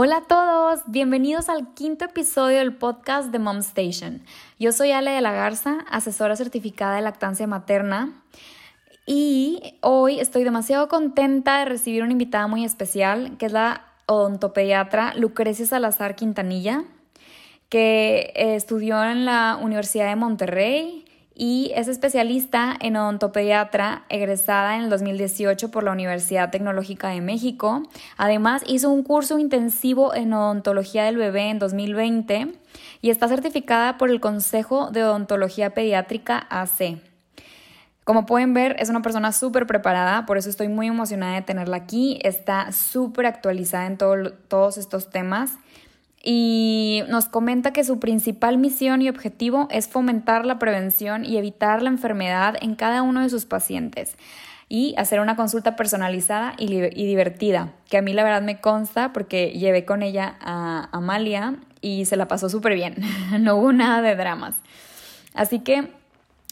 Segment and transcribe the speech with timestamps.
[0.00, 4.22] Hola a todos, bienvenidos al quinto episodio del podcast de Mom Station.
[4.56, 8.22] Yo soy Ale de la Garza, asesora certificada de lactancia materna.
[9.06, 15.14] Y hoy estoy demasiado contenta de recibir una invitada muy especial, que es la odontopediatra
[15.16, 16.84] Lucrecia Salazar Quintanilla,
[17.68, 21.07] que eh, estudió en la Universidad de Monterrey
[21.40, 27.84] y es especialista en odontopediatra, egresada en el 2018 por la Universidad Tecnológica de México.
[28.16, 32.54] Además, hizo un curso intensivo en odontología del bebé en 2020
[33.02, 36.98] y está certificada por el Consejo de Odontología Pediátrica AC.
[38.02, 41.76] Como pueden ver, es una persona súper preparada, por eso estoy muy emocionada de tenerla
[41.76, 42.18] aquí.
[42.22, 45.52] Está súper actualizada en todos estos temas
[46.22, 51.82] y nos comenta que su principal misión y objetivo es fomentar la prevención y evitar
[51.82, 54.16] la enfermedad en cada uno de sus pacientes
[54.68, 59.52] y hacer una consulta personalizada y, divertida, que a mí la verdad me consta porque
[59.52, 62.96] llevé con ella a Amalia y se la pasó súper bien,
[63.40, 64.56] no hubo nada de dramas.
[65.34, 65.90] Así que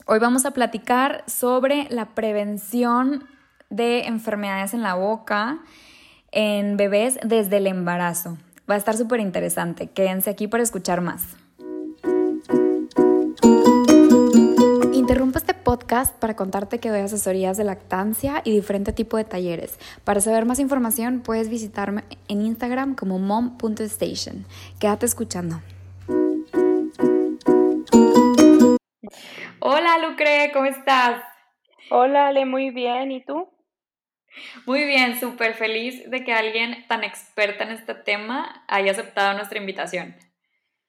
[0.06, 3.24] hoy vamos a platicar sobre la prevención
[3.68, 5.58] de enfermedades en la boca
[6.30, 8.38] en bebés desde el embarazo.
[8.68, 9.88] Va a estar súper interesante.
[9.88, 11.36] Quédense aquí para escuchar más.
[14.92, 19.78] Interrumpo este podcast para contarte que doy asesorías de lactancia y diferente tipo de talleres.
[20.02, 24.46] Para saber más información puedes visitarme en Instagram como mom.station.
[24.80, 25.60] Quédate escuchando.
[29.60, 31.22] Hola Lucre, ¿cómo estás?
[31.90, 33.12] Hola Ale, muy bien.
[33.12, 33.48] ¿Y tú?
[34.66, 39.58] Muy bien, súper feliz de que alguien tan experta en este tema haya aceptado nuestra
[39.58, 40.16] invitación.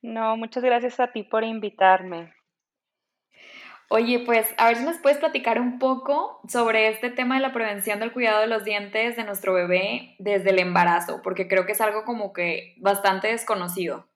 [0.02, 2.34] No, muchas gracias a ti por invitarme.
[3.90, 7.54] Oye, pues a ver si nos puedes platicar un poco sobre este tema de la
[7.54, 11.72] prevención del cuidado de los dientes de nuestro bebé desde el embarazo, porque creo que
[11.72, 14.10] es algo como que bastante desconocido.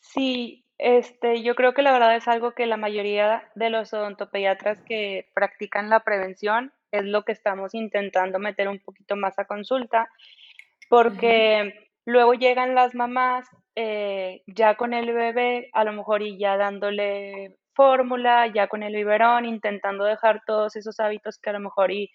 [0.00, 4.82] Sí, este, yo creo que la verdad es algo que la mayoría de los odontopediatras
[4.82, 10.08] que practican la prevención es lo que estamos intentando meter un poquito más a consulta,
[10.88, 16.56] porque luego llegan las mamás eh, ya con el bebé, a lo mejor y ya
[16.56, 21.90] dándole fórmula, ya con el biberón, intentando dejar todos esos hábitos que a lo mejor
[21.90, 22.10] y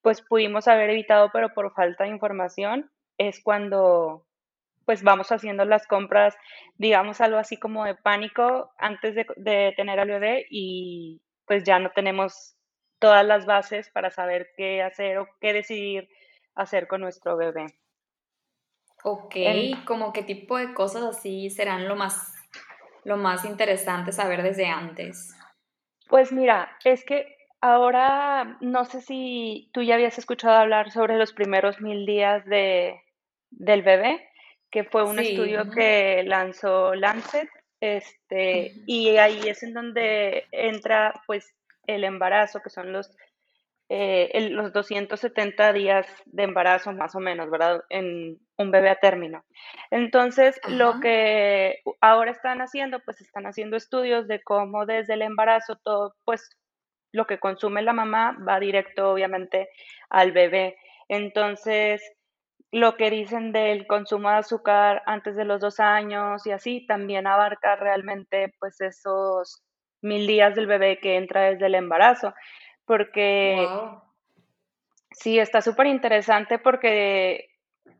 [0.00, 4.26] pues pudimos haber evitado, pero por falta de información, es cuando
[4.86, 6.36] pues vamos haciendo las compras,
[6.76, 11.78] digamos algo así como de pánico antes de, de tener al bebé y pues ya
[11.78, 12.54] no tenemos
[13.04, 16.08] todas las bases para saber qué hacer o qué decidir
[16.54, 17.66] hacer con nuestro bebé.
[19.02, 19.36] Ok,
[19.84, 22.32] como qué tipo de cosas así serán lo más,
[23.04, 25.36] lo más interesante saber desde antes.
[26.08, 31.34] Pues mira, es que ahora no sé si tú ya habías escuchado hablar sobre los
[31.34, 33.02] primeros mil días de,
[33.50, 34.26] del bebé,
[34.70, 37.50] que fue un estudio que lanzó Lancet,
[37.80, 41.54] este, y ahí es en donde entra pues
[41.86, 43.10] el embarazo, que son los,
[43.88, 47.82] eh, los 270 días de embarazo más o menos, ¿verdad?
[47.90, 49.44] En un bebé a término.
[49.90, 55.76] Entonces, lo que ahora están haciendo, pues están haciendo estudios de cómo desde el embarazo
[55.84, 56.50] todo, pues
[57.12, 59.68] lo que consume la mamá va directo, obviamente,
[60.10, 60.76] al bebé.
[61.08, 62.02] Entonces,
[62.72, 67.26] lo que dicen del consumo de azúcar antes de los dos años y así, también
[67.26, 69.62] abarca realmente, pues, esos
[70.04, 72.34] mil días del bebé que entra desde el embarazo,
[72.84, 73.66] porque
[75.10, 77.48] sí, está súper interesante porque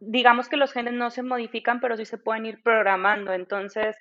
[0.01, 3.33] digamos que los genes no se modifican, pero sí se pueden ir programando.
[3.33, 3.97] Entonces,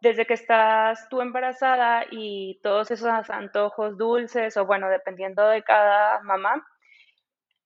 [0.00, 6.20] desde que estás tú embarazada y todos esos antojos dulces, o bueno, dependiendo de cada
[6.22, 6.66] mamá,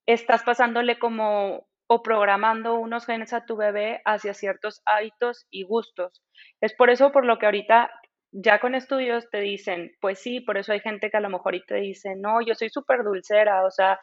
[0.06, 6.22] estás pasándole como o programando unos genes a tu bebé hacia ciertos hábitos y gustos.
[6.60, 7.90] Es por eso por lo que ahorita
[8.32, 11.54] ya con estudios te dicen, pues sí, por eso hay gente que a lo mejor
[11.54, 14.00] y te dice, no, yo soy súper dulcera, o sea,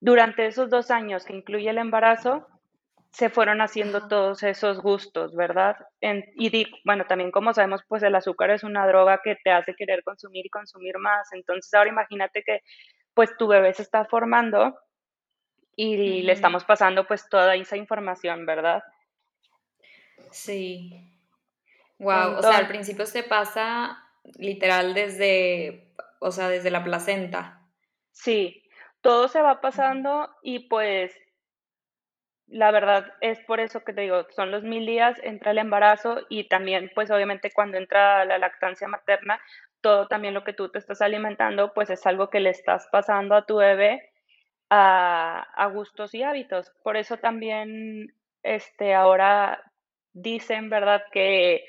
[0.00, 2.46] durante esos dos años que incluye el embarazo,
[3.10, 5.76] se fueron haciendo todos esos gustos, ¿verdad?
[6.00, 10.04] y bueno, también como sabemos, pues el azúcar es una droga que te hace querer
[10.04, 11.32] consumir y consumir más.
[11.32, 12.60] Entonces ahora imagínate que
[13.14, 14.78] pues tu bebé se está formando
[15.74, 18.82] y le estamos pasando pues toda esa información, ¿verdad?
[20.30, 21.17] Sí.
[21.98, 24.04] Wow, o sea, al principio se pasa
[24.36, 27.62] literal desde, o sea, desde la placenta.
[28.12, 28.62] Sí,
[29.00, 31.14] todo se va pasando y pues
[32.46, 36.20] la verdad es por eso que te digo, son los mil días, entra el embarazo
[36.28, 39.40] y también pues obviamente cuando entra la lactancia materna,
[39.80, 43.34] todo también lo que tú te estás alimentando pues es algo que le estás pasando
[43.34, 44.12] a tu bebé
[44.70, 46.72] a, a gustos y hábitos.
[46.82, 49.67] Por eso también este, ahora
[50.22, 51.02] dicen, ¿verdad?
[51.12, 51.64] Que,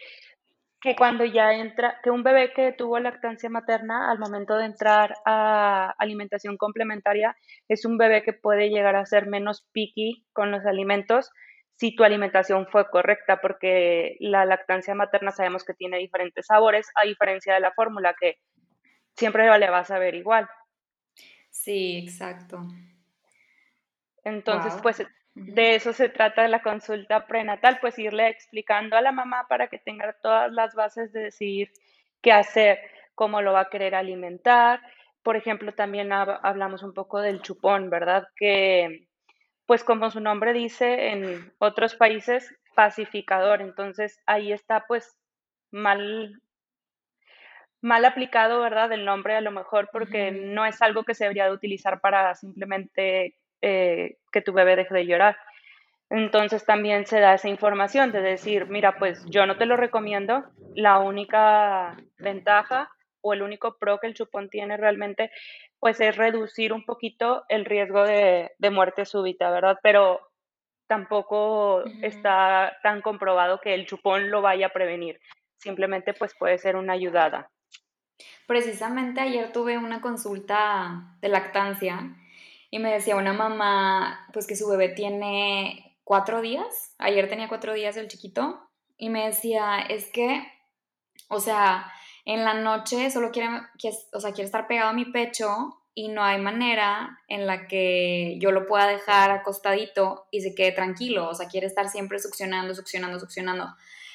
[0.82, 5.16] que cuando ya entra, que un bebé que tuvo lactancia materna al momento de entrar
[5.26, 7.36] a alimentación complementaria
[7.68, 11.32] es un bebé que puede llegar a ser menos picky con los alimentos
[11.80, 17.06] si tu alimentación fue correcta, porque la lactancia materna sabemos que tiene diferentes sabores, a
[17.06, 18.36] diferencia de la fórmula, que
[19.16, 20.50] siempre le vas a ver igual.
[21.50, 22.68] Sí, exacto.
[24.26, 25.06] Entonces, pues
[25.36, 29.78] de eso se trata la consulta prenatal, pues irle explicando a la mamá para que
[29.78, 31.72] tenga todas las bases de decidir
[32.22, 32.80] qué hacer,
[33.16, 34.82] cómo lo va a querer alimentar.
[35.24, 38.28] Por ejemplo, también hablamos un poco del chupón, ¿verdad?
[38.36, 39.08] Que,
[39.66, 43.62] pues como su nombre dice, en otros países, pacificador.
[43.62, 45.16] Entonces, ahí está pues
[45.72, 46.42] mal
[47.82, 48.92] mal aplicado, ¿verdad?
[48.92, 52.36] El nombre a lo mejor porque no es algo que se debería de utilizar para
[52.36, 55.38] simplemente eh, que tu bebé deje de llorar.
[56.10, 60.44] Entonces también se da esa información de decir, mira, pues yo no te lo recomiendo,
[60.76, 62.90] la única ventaja
[63.22, 65.32] o el único pro que el chupón tiene realmente,
[65.80, 69.78] pues es reducir un poquito el riesgo de, muerte súbita, ¿verdad?
[69.84, 70.20] Pero
[70.88, 75.20] tampoco está tan comprobado que el chupón lo vaya a prevenir,
[75.58, 77.52] simplemente pues puede ser una ayudada.
[78.48, 82.16] Precisamente ayer tuve una consulta de lactancia
[82.70, 87.74] y me decía una mamá, pues que su bebé tiene cuatro días, ayer tenía cuatro
[87.74, 88.60] días el chiquito,
[88.98, 90.44] y me decía, es que,
[91.30, 91.92] o sea,
[92.26, 93.50] en la noche solo quiere,
[94.14, 98.38] o sea, quiere estar pegado a mi pecho y no hay manera en la que
[98.40, 102.76] yo lo pueda dejar acostadito y se quede tranquilo, o sea, quiere estar siempre succionando,
[102.76, 103.68] succionando, succionando.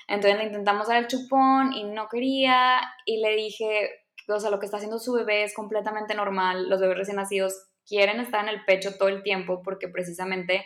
[0.07, 3.91] Entonces le intentamos dar el chupón y no quería y le dije,
[4.29, 7.55] o sea, lo que está haciendo su bebé es completamente normal, los bebés recién nacidos
[7.87, 10.65] quieren estar en el pecho todo el tiempo porque precisamente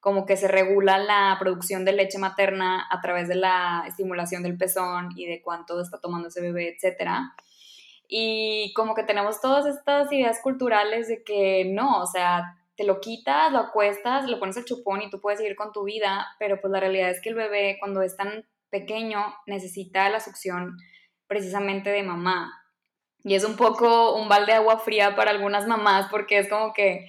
[0.00, 4.56] como que se regula la producción de leche materna a través de la estimulación del
[4.56, 7.10] pezón y de cuánto está tomando ese bebé, etc.
[8.08, 12.98] Y como que tenemos todas estas ideas culturales de que no, o sea, te lo
[13.00, 16.58] quitas, lo acuestas, lo pones el chupón y tú puedes seguir con tu vida, pero
[16.62, 20.78] pues la realidad es que el bebé cuando es tan pequeño necesita la succión
[21.26, 22.59] precisamente de mamá.
[23.22, 26.72] Y es un poco un balde de agua fría para algunas mamás porque es como
[26.72, 27.06] que,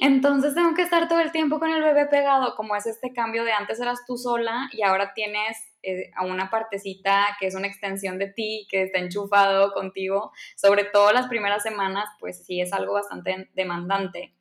[0.00, 3.44] entonces tengo que estar todo el tiempo con el bebé pegado, como es este cambio
[3.44, 7.66] de antes eras tú sola y ahora tienes eh, a una partecita que es una
[7.66, 12.72] extensión de ti, que está enchufado contigo, sobre todo las primeras semanas, pues sí es
[12.72, 14.34] algo bastante demandante.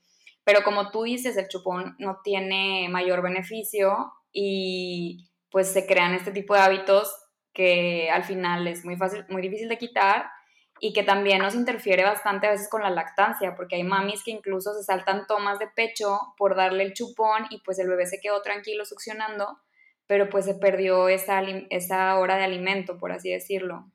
[0.45, 6.31] Pero como tú dices, el chupón no tiene mayor beneficio y pues se crean este
[6.31, 7.13] tipo de hábitos
[7.53, 10.29] que al final es muy fácil, muy difícil de quitar
[10.79, 14.31] y que también nos interfiere bastante a veces con la lactancia, porque hay mamis que
[14.31, 18.19] incluso se saltan tomas de pecho por darle el chupón y pues el bebé se
[18.19, 19.59] quedó tranquilo succionando,
[20.07, 23.85] pero pues se perdió esa, esa hora de alimento, por así decirlo.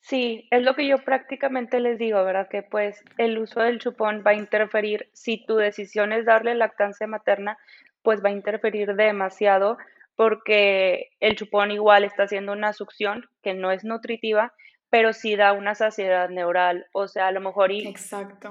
[0.00, 2.48] Sí, es lo que yo prácticamente les digo, ¿verdad?
[2.48, 7.08] Que pues el uso del chupón va a interferir, si tu decisión es darle lactancia
[7.08, 7.58] materna,
[8.02, 9.78] pues va a interferir demasiado
[10.14, 14.54] porque el chupón igual está haciendo una succión que no es nutritiva
[14.90, 17.70] pero sí da una saciedad neural, o sea, a lo mejor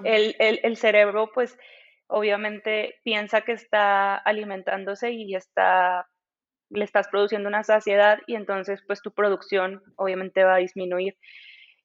[0.04, 1.58] El, el, cerebro pues
[2.08, 6.08] obviamente piensa que está alimentándose y está
[6.70, 11.16] le estás produciendo una saciedad y entonces pues tu producción obviamente va a disminuir.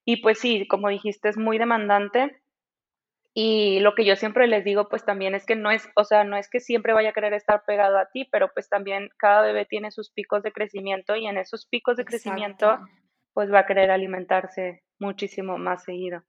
[0.04, 2.40] Y pues sí, como dijiste, es muy demandante.
[3.34, 6.24] Y lo que yo siempre les digo pues también es que no es, o sea,
[6.24, 9.42] no es que siempre vaya a querer estar pegado a ti, pero pues también cada
[9.42, 12.78] bebé tiene sus picos de crecimiento y en esos picos de crecimiento
[13.32, 16.22] pues va a querer alimentarse muchísimo más seguido.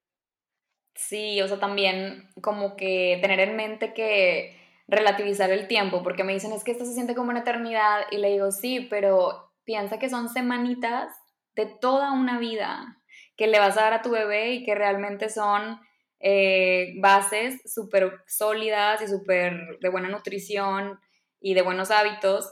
[0.96, 6.34] Sí, o sea, también como que tener en mente que relativizar el tiempo, porque me
[6.34, 10.00] dicen es que esto se siente como una eternidad y le digo sí, pero piensa
[10.00, 11.14] que son semanitas
[11.56, 12.98] de toda una vida
[13.38, 15.80] que le vas a dar a tu bebé y que realmente son
[16.20, 21.00] eh, bases súper sólidas y súper de buena nutrición
[21.40, 22.52] y de buenos hábitos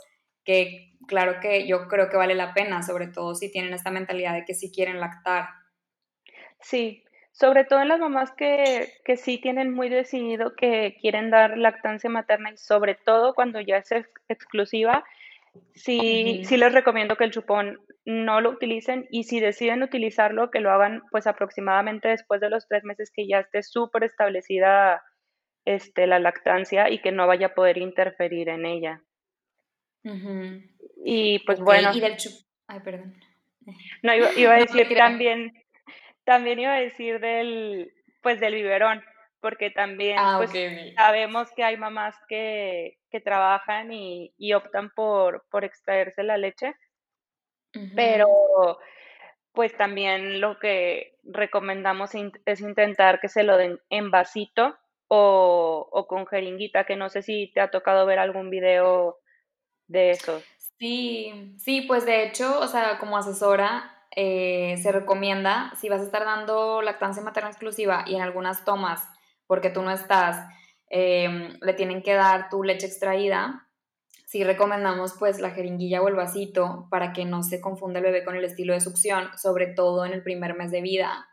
[0.50, 4.34] que claro que yo creo que vale la pena, sobre todo si tienen esta mentalidad
[4.34, 5.46] de que sí quieren lactar.
[6.60, 11.56] Sí, sobre todo en las mamás que, que sí tienen muy decidido que quieren dar
[11.56, 13.92] lactancia materna y sobre todo cuando ya es
[14.28, 15.04] exclusiva,
[15.76, 20.62] sí, sí les recomiendo que el chupón no lo utilicen y si deciden utilizarlo, que
[20.62, 25.04] lo hagan pues aproximadamente después de los tres meses que ya esté súper establecida
[25.66, 29.04] este, la lactancia y que no vaya a poder interferir en ella.
[31.04, 31.92] Y pues bueno.
[31.94, 32.18] Y del
[32.68, 33.16] Ay, perdón.
[34.04, 35.54] No, iba, a decir también,
[36.24, 37.92] también iba a decir del,
[38.22, 39.04] pues del biberón,
[39.42, 40.52] porque también ah, pues,
[40.96, 46.74] sabemos que hay mamás que, que trabajan y, y, optan por, por extraerse la leche,
[47.96, 48.80] pero
[49.54, 52.12] pues también lo que recomendamos
[52.46, 54.76] es intentar que se lo den en vasito
[55.08, 59.19] o, o con jeringuita, que no sé si te ha tocado ver algún video
[59.90, 60.42] de eso.
[60.78, 66.06] Sí, sí, pues de hecho, o sea, como asesora, eh, se recomienda, si vas a
[66.06, 69.04] estar dando lactancia materna exclusiva y en algunas tomas,
[69.46, 70.48] porque tú no estás,
[70.90, 73.68] em, le tienen que dar tu leche extraída,
[74.26, 78.24] sí recomendamos pues la jeringuilla o el vasito para que no se confunda el bebé
[78.24, 81.28] con el estilo de succión, sobre todo en el primer mes de vida.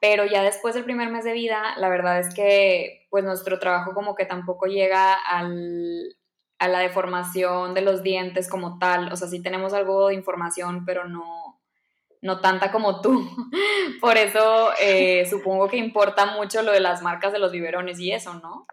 [0.00, 3.94] Pero ya después del primer mes de vida, la verdad es que pues nuestro trabajo
[3.94, 6.17] como que tampoco llega al,
[6.58, 9.12] a la deformación de los dientes como tal.
[9.12, 11.60] O sea, sí tenemos algo de información, pero no,
[12.20, 13.28] no tanta como tú.
[14.00, 18.12] Por eso eh, supongo que importa mucho lo de las marcas de los biberones y
[18.12, 18.66] eso, ¿no?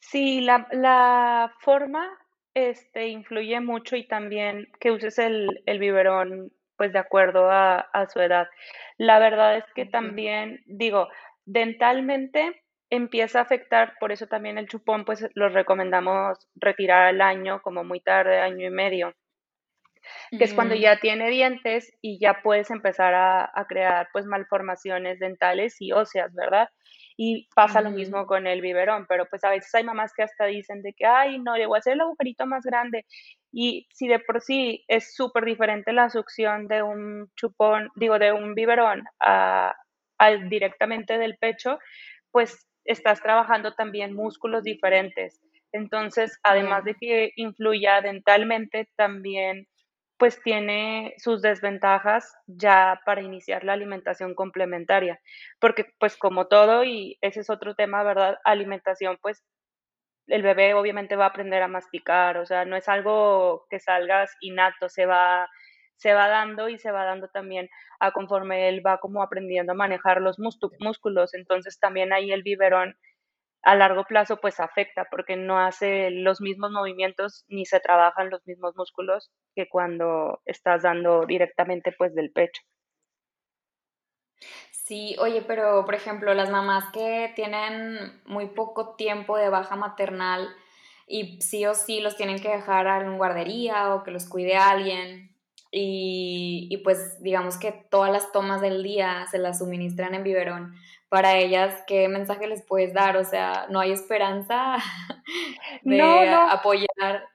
[0.00, 2.08] Sí, la, la forma
[2.54, 8.08] este, influye mucho y también que uses el, el biberón pues de acuerdo a, a,
[8.08, 8.48] su edad.
[8.98, 11.08] La verdad es que también, digo,
[11.46, 17.60] dentalmente empieza a afectar, por eso también el chupón, pues lo recomendamos retirar al año,
[17.62, 19.12] como muy tarde, año y medio,
[20.30, 25.76] que es cuando ya tiene dientes y ya puedes empezar a, crear pues malformaciones dentales
[25.80, 26.68] y óseas, ¿verdad?
[27.16, 30.44] Y pasa lo mismo con el biberón, pero pues a veces hay mamás que hasta
[30.44, 33.06] dicen de que, ay, no, le voy a hacer el agujerito más grande.
[33.50, 38.32] Y si de por sí es súper diferente la succión de un chupón, digo, de
[38.32, 39.74] un biberón a,
[40.18, 41.78] al directamente del pecho,
[42.30, 45.40] pues estás trabajando también músculos diferentes.
[45.72, 49.66] Entonces, además de que influya dentalmente, también
[50.18, 55.20] pues tiene sus desventajas ya para iniciar la alimentación complementaria,
[55.60, 58.38] porque pues como todo, y ese es otro tema, ¿verdad?
[58.44, 59.44] Alimentación, pues
[60.28, 64.34] el bebé obviamente va a aprender a masticar, o sea, no es algo que salgas
[64.40, 65.48] innato, se va
[65.96, 67.68] se va dando y se va dando también
[68.00, 71.34] a conforme él va como aprendiendo a manejar los músculos.
[71.34, 72.96] Entonces también ahí el biberón
[73.62, 78.46] a largo plazo pues afecta porque no hace los mismos movimientos ni se trabajan los
[78.46, 82.62] mismos músculos que cuando estás dando directamente pues del pecho.
[84.70, 90.48] Sí, oye, pero por ejemplo, las mamás que tienen muy poco tiempo de baja maternal
[91.08, 95.35] y sí o sí los tienen que dejar en guardería o que los cuide alguien,
[95.70, 100.74] y, pues digamos que todas las tomas del día se las suministran en biberón.
[101.08, 103.16] Para ellas, ¿qué mensaje les puedes dar?
[103.16, 104.76] O sea, ¿no hay esperanza
[105.82, 107.28] de apoyar?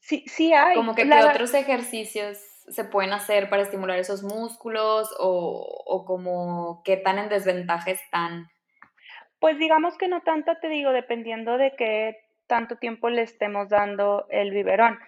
[0.00, 0.74] Sí, sí hay.
[0.74, 2.38] Como que qué otros ejercicios
[2.68, 8.48] se pueden hacer para estimular esos músculos o, o como qué tan en desventaja están.
[9.38, 12.16] Pues digamos que no tanto, te digo, dependiendo de qué
[12.46, 14.98] tanto tiempo le estemos dando el biberón.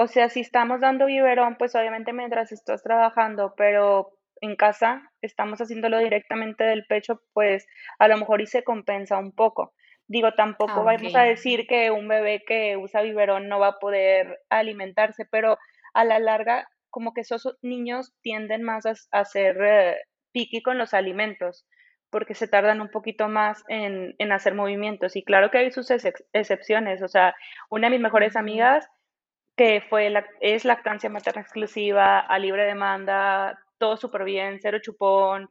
[0.00, 5.60] O sea, si estamos dando biberón, pues obviamente mientras estás trabajando, pero en casa estamos
[5.60, 7.66] haciéndolo directamente del pecho, pues
[7.98, 9.74] a lo mejor y se compensa un poco.
[10.06, 13.78] Digo, tampoco ah, vamos a decir que un bebé que usa biberón no va a
[13.80, 15.58] poder alimentarse, pero
[15.94, 19.96] a la larga, como que esos niños tienden más a, hacer eh,
[20.30, 21.66] piqui con los alimentos,
[22.08, 25.16] porque se tardan un poquito más en, en hacer movimientos.
[25.16, 27.02] Y claro que hay sus excepciones.
[27.02, 27.34] O sea,
[27.68, 28.88] una de mis mejores amigas
[29.58, 35.50] que fue la, es lactancia materna exclusiva, a libre demanda, todo súper bien, cero chupón,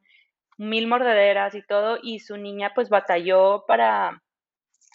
[0.57, 4.23] mil mordederas y todo, y su niña pues batalló para,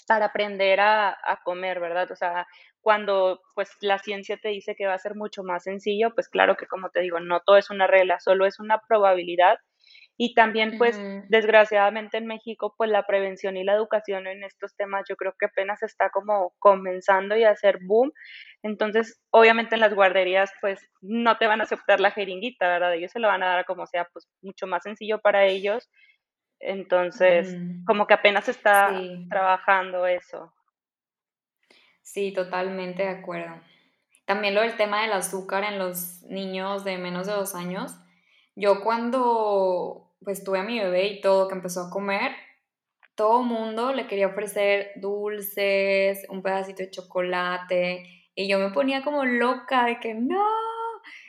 [0.08, 2.10] para aprender a, a, comer, ¿verdad?
[2.10, 2.46] O sea,
[2.80, 6.56] cuando pues la ciencia te dice que va a ser mucho más sencillo, pues claro
[6.56, 9.58] que como te digo, no todo es una regla, solo es una probabilidad
[10.16, 15.04] y también, pues, desgraciadamente en México, pues la prevención y la educación en estos temas
[15.08, 18.12] yo creo que apenas está como comenzando y a hacer boom.
[18.62, 22.94] Entonces, obviamente en las guarderías, pues, no te van a aceptar la jeringuita, ¿verdad?
[22.94, 25.90] Ellos se lo van a dar como sea, pues, mucho más sencillo para ellos.
[26.60, 28.92] Entonces, como que apenas está
[29.28, 30.52] trabajando eso.
[32.02, 33.60] Sí, totalmente de acuerdo.
[34.24, 37.96] También lo del tema del azúcar en los niños de menos de dos años.
[38.54, 42.32] Yo cuando pues tuve a mi bebé y todo, que empezó a comer,
[43.14, 48.04] todo mundo le quería ofrecer dulces, un pedacito de chocolate,
[48.34, 50.44] y yo me ponía como loca de que no,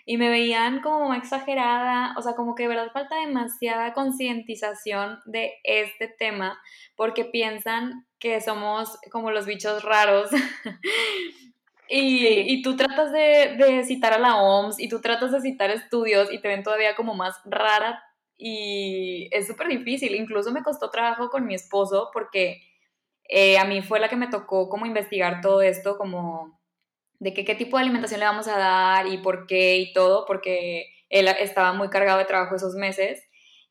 [0.06, 5.54] y me veían como exagerada, o sea, como que de verdad falta demasiada concientización de
[5.64, 6.62] este tema,
[6.96, 10.30] porque piensan que somos como los bichos raros.
[11.90, 15.70] y, y, tú tratas de, de citar a la OMS y tú tratas de citar
[15.70, 18.02] estudios y te ven todavía como más rara
[18.38, 20.16] y es súper difícil.
[20.16, 22.62] Incluso me costó trabajo con mi esposo porque
[23.30, 26.60] eh, a mí fue la que me tocó como investigar todo esto, como
[27.20, 30.26] de que qué tipo de alimentación le vamos a dar y por qué y todo,
[30.26, 33.24] porque él estaba muy cargado de trabajo esos meses.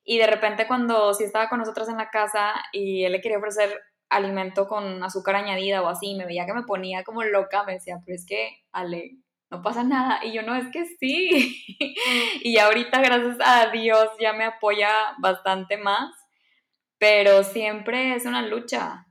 [0.05, 3.39] Y de repente cuando sí estaba con nosotras en la casa y él le quería
[3.39, 3.79] ofrecer
[4.13, 7.99] alimento con azúcar añadida o así, me veía que me ponía como loca, me decía,
[8.05, 9.17] pero es que, Ale,
[9.51, 10.21] no pasa nada.
[10.25, 11.65] Y yo, no, es que sí.
[12.43, 14.89] y ahorita, gracias a Dios, ya me apoya
[15.19, 16.11] bastante más,
[16.99, 19.07] pero siempre es una lucha.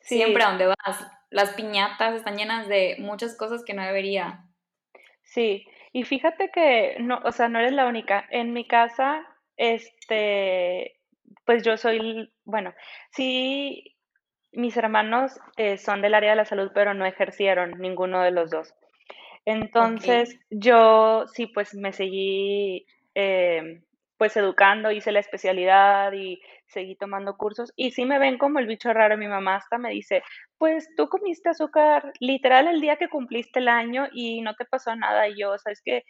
[0.00, 1.06] Siempre a donde vas.
[1.30, 4.44] Las piñatas están llenas de muchas cosas que no debería.
[5.22, 8.26] Sí, y fíjate que, no, o sea, no eres la única.
[8.30, 10.98] En mi casa, este,
[11.44, 12.72] pues yo soy, bueno,
[13.10, 13.97] sí,
[14.58, 18.50] mis hermanos eh, son del área de la salud, pero no ejercieron ninguno de los
[18.50, 18.74] dos.
[19.44, 22.84] Entonces, yo sí, pues me seguí
[23.14, 23.80] eh,
[24.18, 28.66] pues educando, hice la especialidad y seguí tomando cursos y sí me ven como el
[28.66, 29.16] bicho raro.
[29.16, 30.22] Mi mamá hasta me dice,
[30.58, 34.94] pues tú comiste azúcar literal el día que cumpliste el año y no te pasó
[34.96, 35.28] nada.
[35.28, 36.04] Y yo, o sea, es que,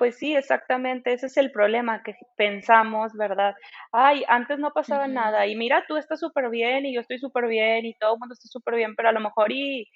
[0.00, 3.54] pues sí, exactamente, ese es el problema que pensamos, ¿verdad?
[3.92, 7.46] Ay, antes no pasaba nada y mira, tú estás súper bien y yo estoy súper
[7.48, 9.86] bien y todo el mundo está súper bien, pero a lo mejor y...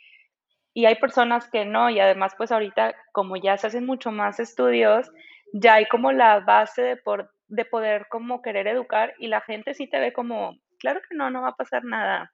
[0.75, 4.41] Y hay personas que no, y además pues ahorita como ya se hacen mucho más
[4.41, 5.11] estudios,
[5.55, 9.73] ya hay como la base de, por, de poder como querer educar y la gente
[9.73, 12.31] sí te ve como, claro que no, no va a pasar nada.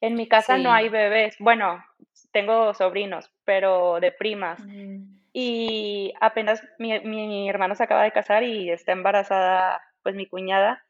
[0.00, 1.82] En mi casa no hay bebés, bueno,
[2.32, 4.62] tengo sobrinos, pero de primas.
[5.32, 10.84] Y apenas mi, mi hermano se acaba de casar y está embarazada, pues mi cuñada.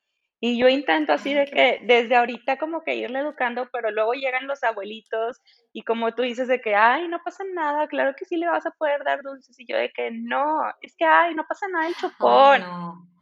[0.44, 4.48] Y yo intento así de que desde ahorita como que irle educando, pero luego llegan
[4.48, 5.40] los abuelitos
[5.72, 8.66] y como tú dices de que, ay, no pasa nada, claro que sí le vas
[8.66, 9.56] a poder dar dulces.
[9.60, 12.64] Y yo de que no, es que, ay, no pasa nada el chupón.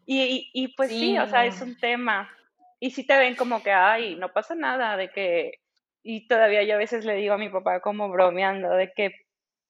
[0.07, 2.31] y, y, pues sí, o sea, es un tema.
[2.79, 5.61] Y sí te ven como que, ay, no pasa nada, de que,
[6.03, 9.13] y todavía yo a veces le digo a mi papá como bromeando, de que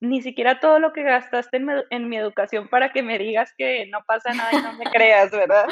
[0.01, 1.59] ni siquiera todo lo que gastaste
[1.91, 5.31] en mi, educación para que me digas que no pasa nada y no me creas,
[5.31, 5.67] ¿verdad?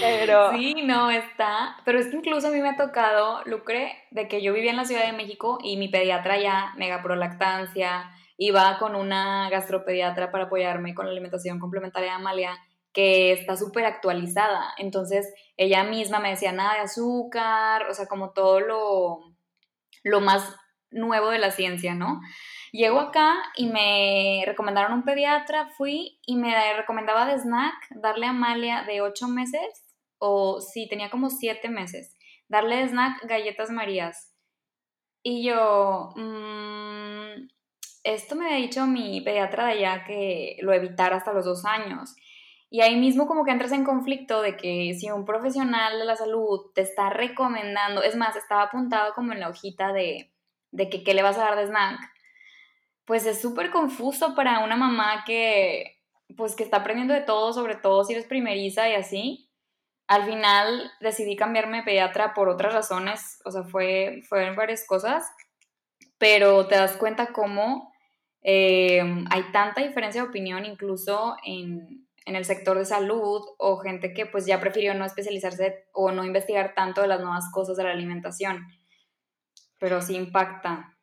[0.00, 0.52] Pero...
[0.52, 1.76] Sí, no, está.
[1.84, 4.78] Pero es que incluso a mí me ha tocado, Lucre, de que yo vivía en
[4.78, 10.44] la Ciudad de México y mi pediatra ya, mega prolactancia, iba con una gastropediatra para
[10.44, 12.58] apoyarme con la alimentación complementaria de Amalia,
[12.94, 14.72] que está súper actualizada.
[14.78, 19.18] Entonces, ella misma me decía nada de azúcar, o sea, como todo lo,
[20.02, 20.56] lo más
[20.90, 22.22] nuevo de la ciencia, ¿no?
[22.72, 28.30] Llego acá y me recomendaron un pediatra, fui y me recomendaba de snack darle a
[28.30, 32.14] Amalia de 8 meses, o sí, tenía como 7 meses,
[32.48, 34.32] darle de snack galletas marías.
[35.22, 37.48] Y yo, mmm,
[38.04, 42.14] esto me ha dicho mi pediatra de allá que lo evitara hasta los dos años.
[42.70, 46.16] Y ahí mismo como que entras en conflicto de que si un profesional de la
[46.16, 50.32] salud te está recomendando, es más, estaba apuntado como en la hojita de,
[50.72, 51.98] de que qué le vas a dar de snack,
[53.06, 56.02] pues es súper confuso para una mamá que,
[56.36, 59.50] pues que está aprendiendo de todo, sobre todo si eres primeriza y así.
[60.08, 65.28] Al final decidí cambiarme de pediatra por otras razones, o sea, fue, fueron varias cosas,
[66.18, 67.92] pero te das cuenta cómo
[68.42, 74.12] eh, hay tanta diferencia de opinión incluso en, en el sector de salud o gente
[74.12, 77.84] que pues ya prefirió no especializarse o no investigar tanto de las nuevas cosas de
[77.84, 78.66] la alimentación,
[79.78, 80.95] pero sí impacta.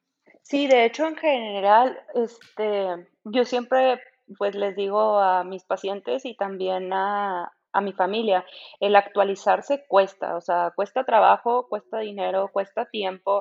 [0.43, 3.99] Sí, de hecho, en general, este, yo siempre
[4.37, 8.45] pues les digo a mis pacientes y también a, a mi familia,
[8.79, 13.39] el actualizarse cuesta, o sea, cuesta trabajo, cuesta dinero, cuesta tiempo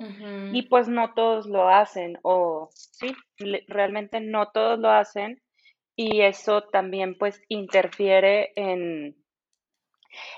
[0.53, 3.15] y pues no todos lo hacen o sí,
[3.69, 5.43] realmente no todos lo hacen
[5.95, 9.17] y eso también pues interfiere en,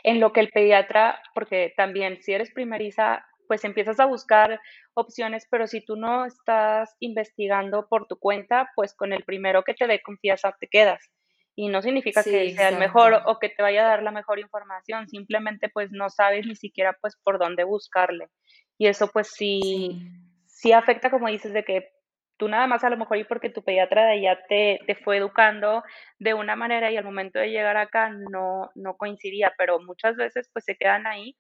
[0.03, 4.61] en lo que el pediatra, porque también si eres primeriza, pues empiezas a buscar
[4.95, 9.75] opciones, pero si tú no estás investigando por tu cuenta, pues con el primero que
[9.75, 11.11] te dé confianza te quedas.
[11.57, 14.41] Y no significa que sea el mejor o que te vaya a dar la mejor
[14.41, 18.29] información, simplemente pues no sabes ni siquiera pues por dónde buscarle.
[18.77, 20.03] Y eso pues sí,
[20.47, 21.94] sí, afecta como dices de que
[22.37, 25.19] tú nada más a lo mejor y porque tu pediatra de allá te, te, fue
[25.19, 25.83] educando
[26.19, 30.51] de una manera y al momento de llegar acá no, no coincidía, pero muchas veces
[30.53, 31.37] pues se quedan ahí.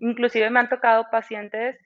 [0.00, 1.76] Inclusive me han tocado pacientes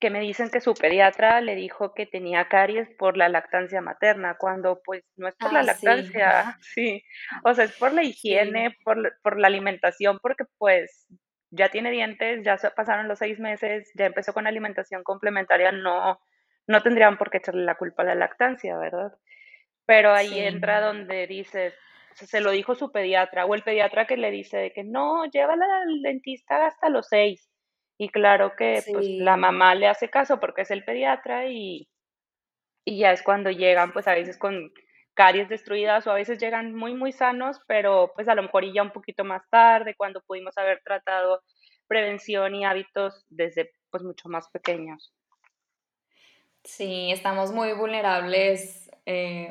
[0.00, 4.36] que me dicen que su pediatra le dijo que tenía caries por la lactancia materna,
[4.38, 7.04] cuando pues no es por la lactancia, sí.
[7.44, 11.06] o sea, es por la higiene, por, por, la alimentación, porque pues
[11.50, 16.18] ya tiene dientes, ya pasaron los seis meses, ya empezó con alimentación complementaria, no,
[16.70, 19.12] no tendrían por qué echarle la culpa a la lactancia, ¿verdad?
[19.86, 21.74] Pero ahí entra donde dices,
[22.14, 26.00] se lo dijo su pediatra, o el pediatra que le dice que no, llévala al
[26.02, 27.50] dentista hasta los seis
[27.98, 31.88] y claro que pues la mamá le hace caso porque es el pediatra y,
[32.84, 34.72] y ya es cuando llegan pues a veces con
[35.14, 38.82] caries destruidas o a veces llegan muy muy sanos, pero pues a lo mejor ya
[38.82, 41.42] un poquito más tarde cuando pudimos haber tratado
[41.88, 45.12] prevención y hábitos desde pues mucho más pequeños.
[46.64, 49.48] Sí, estamos muy vulnerables, eh,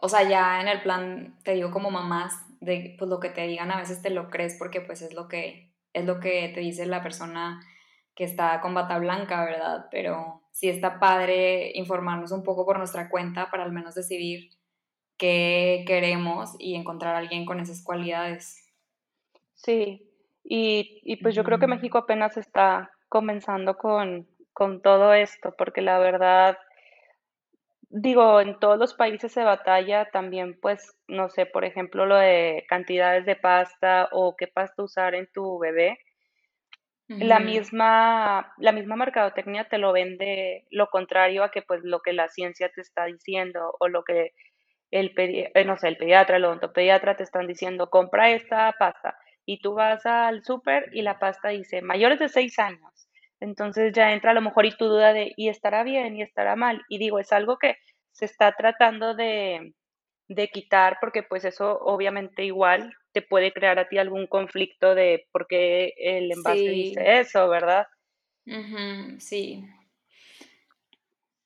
[0.00, 3.46] o sea, ya en el plan, te digo como mamás, de pues lo que te
[3.46, 6.60] digan a veces te lo crees porque pues es lo que, es lo que te
[6.60, 7.60] dice la persona
[8.14, 9.86] que está con bata blanca, ¿verdad?
[9.90, 14.50] Pero sí está padre informarnos un poco por nuestra cuenta para al menos decidir
[15.16, 18.58] qué queremos y encontrar a alguien con esas cualidades.
[19.54, 20.08] Sí,
[20.44, 25.80] y, y pues yo creo que México apenas está comenzando con, con todo esto, porque
[25.82, 26.58] la verdad,
[27.90, 32.64] digo, en todos los países se batalla también, pues, no sé, por ejemplo, lo de
[32.68, 35.98] cantidades de pasta o qué pasta usar en tu bebé.
[37.18, 42.12] La misma, la misma mercadotecnia te lo vende lo contrario a que pues lo que
[42.12, 44.32] la ciencia te está diciendo o lo que
[44.90, 49.60] el, eh, no sé, el pediatra, el odontopediatra te están diciendo, compra esta pasta y
[49.60, 53.08] tú vas al súper y la pasta dice mayores de seis años.
[53.42, 56.54] Entonces ya entra a lo mejor y tu duda de, ¿y estará bien y estará
[56.54, 56.80] mal?
[56.88, 57.76] Y digo, es algo que
[58.12, 59.74] se está tratando de,
[60.28, 65.26] de quitar porque pues eso obviamente igual te puede crear a ti algún conflicto de
[65.32, 67.86] por qué el envase dice eso, ¿verdad?
[69.18, 69.66] sí.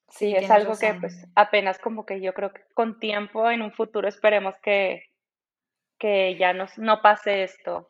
[0.09, 3.72] Sí, es algo que pues apenas como que yo creo que con tiempo en un
[3.72, 5.02] futuro esperemos que,
[5.98, 7.88] que ya no, no pase esto.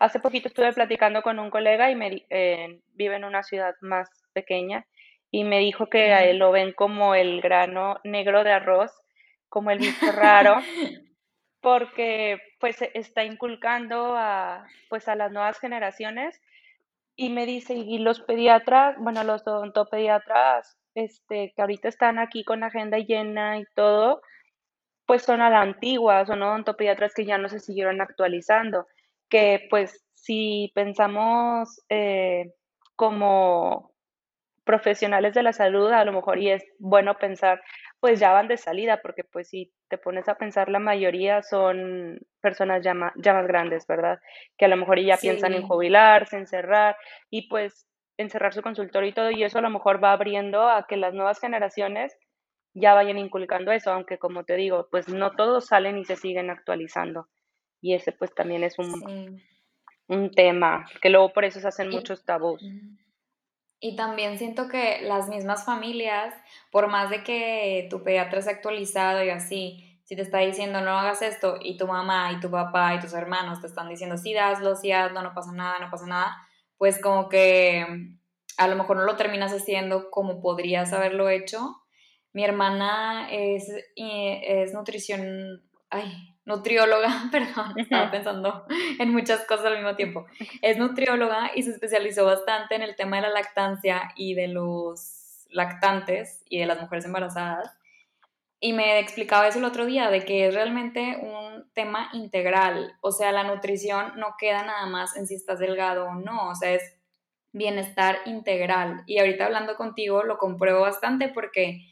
[0.00, 4.08] Hace poquito estuve platicando con un colega y me eh, vive en una ciudad más
[4.32, 4.86] pequeña
[5.30, 8.90] y me dijo que a él lo ven como el grano negro de arroz,
[9.50, 10.56] como el bicho raro,
[11.60, 16.40] porque pues está inculcando a pues a las nuevas generaciones
[17.14, 22.62] y me dice, y los pediatras, bueno, los odontopediatras, este, que ahorita están aquí con
[22.62, 24.22] agenda llena y todo,
[25.04, 28.86] pues son a la antigua, son odontopediatras que ya no se siguieron actualizando,
[29.30, 32.52] que pues si pensamos eh,
[32.96, 33.90] como
[34.64, 37.62] profesionales de la salud, a lo mejor y es bueno pensar,
[37.98, 42.20] pues ya van de salida, porque pues si te pones a pensar, la mayoría son
[42.40, 44.20] personas ya más, grandes, ¿verdad?
[44.56, 46.96] Que a lo mejor ya piensan en jubilarse, en cerrar,
[47.30, 50.86] y pues encerrar su consultorio y todo, y eso a lo mejor va abriendo a
[50.86, 52.16] que las nuevas generaciones
[52.74, 56.50] ya vayan inculcando eso, aunque como te digo, pues no todos salen y se siguen
[56.50, 57.26] actualizando.
[57.80, 59.42] Y ese pues también es un,
[60.08, 62.62] un tema, que luego por eso se hacen muchos tabús.
[63.80, 66.34] Y también siento que las mismas familias,
[66.70, 70.98] por más de que tu pediatra sea actualizado y así, si te está diciendo no
[70.98, 74.36] hagas esto y tu mamá y tu papá y tus hermanos te están diciendo sí
[74.36, 76.36] hazlo, sí hazlo, no pasa nada, no pasa nada,
[76.76, 77.86] pues como que
[78.56, 81.76] a lo mejor no lo terminas haciendo como podrías haberlo hecho.
[82.32, 88.66] Mi hermana es, es nutrición, ay, nutrióloga, perdón, estaba pensando
[88.98, 90.26] en muchas cosas al mismo tiempo.
[90.62, 95.46] Es nutrióloga y se especializó bastante en el tema de la lactancia y de los
[95.50, 97.76] lactantes y de las mujeres embarazadas.
[98.62, 102.92] Y me explicaba eso el otro día, de que es realmente un tema integral.
[103.00, 106.50] O sea, la nutrición no queda nada más en si estás delgado o no.
[106.50, 106.82] O sea, es
[107.52, 109.02] bienestar integral.
[109.06, 111.86] Y ahorita hablando contigo lo compruebo bastante porque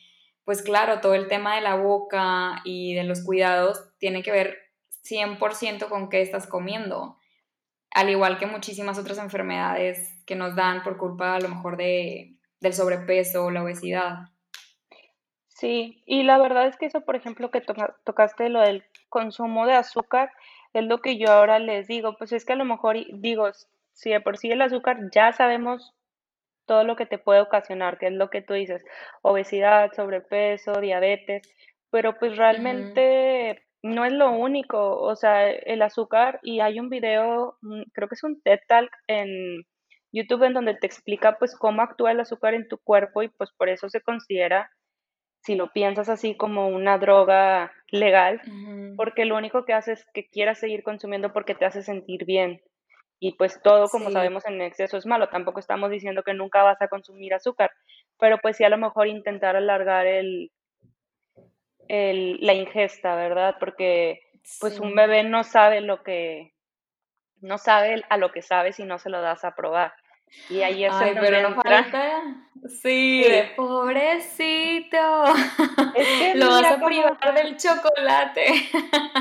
[0.48, 4.56] pues claro, todo el tema de la boca y de los cuidados tiene que ver
[5.04, 7.18] 100% con qué estás comiendo,
[7.90, 12.38] al igual que muchísimas otras enfermedades que nos dan por culpa a lo mejor de,
[12.60, 14.20] del sobrepeso o la obesidad.
[15.48, 17.60] Sí, y la verdad es que eso, por ejemplo, que
[18.04, 20.32] tocaste lo del consumo de azúcar,
[20.72, 23.50] es lo que yo ahora les digo, pues es que a lo mejor digo,
[23.92, 25.92] si de por sí el azúcar ya sabemos
[26.68, 28.84] todo lo que te puede ocasionar, que es lo que tú dices,
[29.22, 31.42] obesidad, sobrepeso, diabetes,
[31.90, 37.56] pero pues realmente no es lo único, o sea, el azúcar, y hay un video,
[37.62, 39.64] mm, creo que es un TED Talk en
[40.12, 43.50] YouTube en donde te explica pues cómo actúa el azúcar en tu cuerpo y pues
[43.56, 44.70] por eso se considera,
[45.42, 48.40] si lo piensas así, como una droga legal,
[48.96, 52.60] porque lo único que hace es que quieras seguir consumiendo porque te hace sentir bien.
[53.20, 55.28] Y pues todo, como sabemos, en exceso es malo.
[55.28, 57.72] Tampoco estamos diciendo que nunca vas a consumir azúcar,
[58.18, 60.52] pero pues sí a lo mejor intentar alargar el,
[61.88, 63.56] el la ingesta, ¿verdad?
[63.58, 64.20] Porque
[64.60, 66.54] pues un bebé no sabe lo que,
[67.40, 69.92] no sabe a lo que sabe si no se lo das a probar.
[70.50, 72.22] Y ahí es Ay, pero no falta.
[72.82, 75.24] Sí, de pobrecito.
[75.94, 78.46] Es que lo vas a privar del chocolate.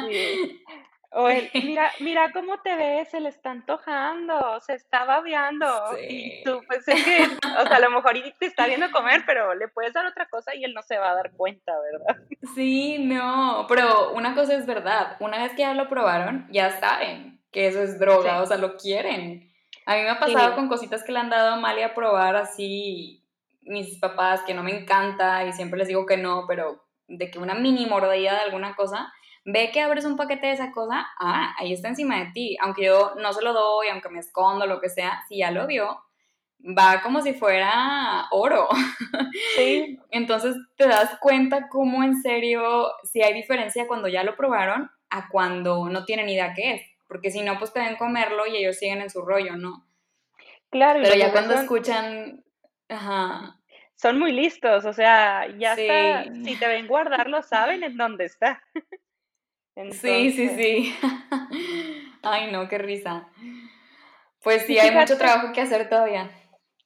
[0.10, 0.64] Sí.
[1.12, 5.68] O el, mira, mira cómo te ves, se le está antojando, se está babeando.
[6.10, 9.54] Y tú, pues es que, o sea, a lo mejor te está viendo comer, pero
[9.56, 12.24] le puedes dar otra cosa y él no se va a dar cuenta, ¿verdad?
[12.56, 17.40] Sí, no, pero una cosa es verdad, una vez que ya lo probaron, ya saben
[17.52, 19.52] que eso es droga, o sea, lo quieren.
[19.86, 22.36] A mí me ha pasado con cositas que le han dado a Amalia a probar
[22.36, 23.24] así
[23.62, 27.40] mis papás, que no me encanta y siempre les digo que no, pero de que
[27.40, 29.14] una mini mordida de alguna cosa,
[29.48, 32.58] ve que abres un paquete de esa cosa, ah, ahí está encima de ti.
[32.60, 35.66] Aunque yo no se lo doy, aunque me escondo, lo que sea, si ya lo
[35.66, 36.04] vio,
[36.78, 38.68] va como si fuera oro.
[39.56, 40.00] Sí.
[40.12, 45.30] Entonces te das cuenta cómo en serio, si hay diferencia cuando ya lo probaron a
[45.30, 46.82] cuando no tienen idea qué es.
[47.08, 49.88] Porque si no, pues pueden comerlo y ellos siguen en su rollo, ¿no?
[50.70, 51.00] Claro.
[51.02, 52.44] Pero ya cuando escuchan,
[52.90, 53.58] ajá.
[53.96, 58.62] Son muy listos, o sea, ya está, si te ven guardarlo, saben en dónde está.
[59.92, 60.96] Sí, sí, sí.
[62.24, 63.28] Ay, no, qué risa.
[64.44, 66.32] Pues sí, hay mucho trabajo que hacer todavía.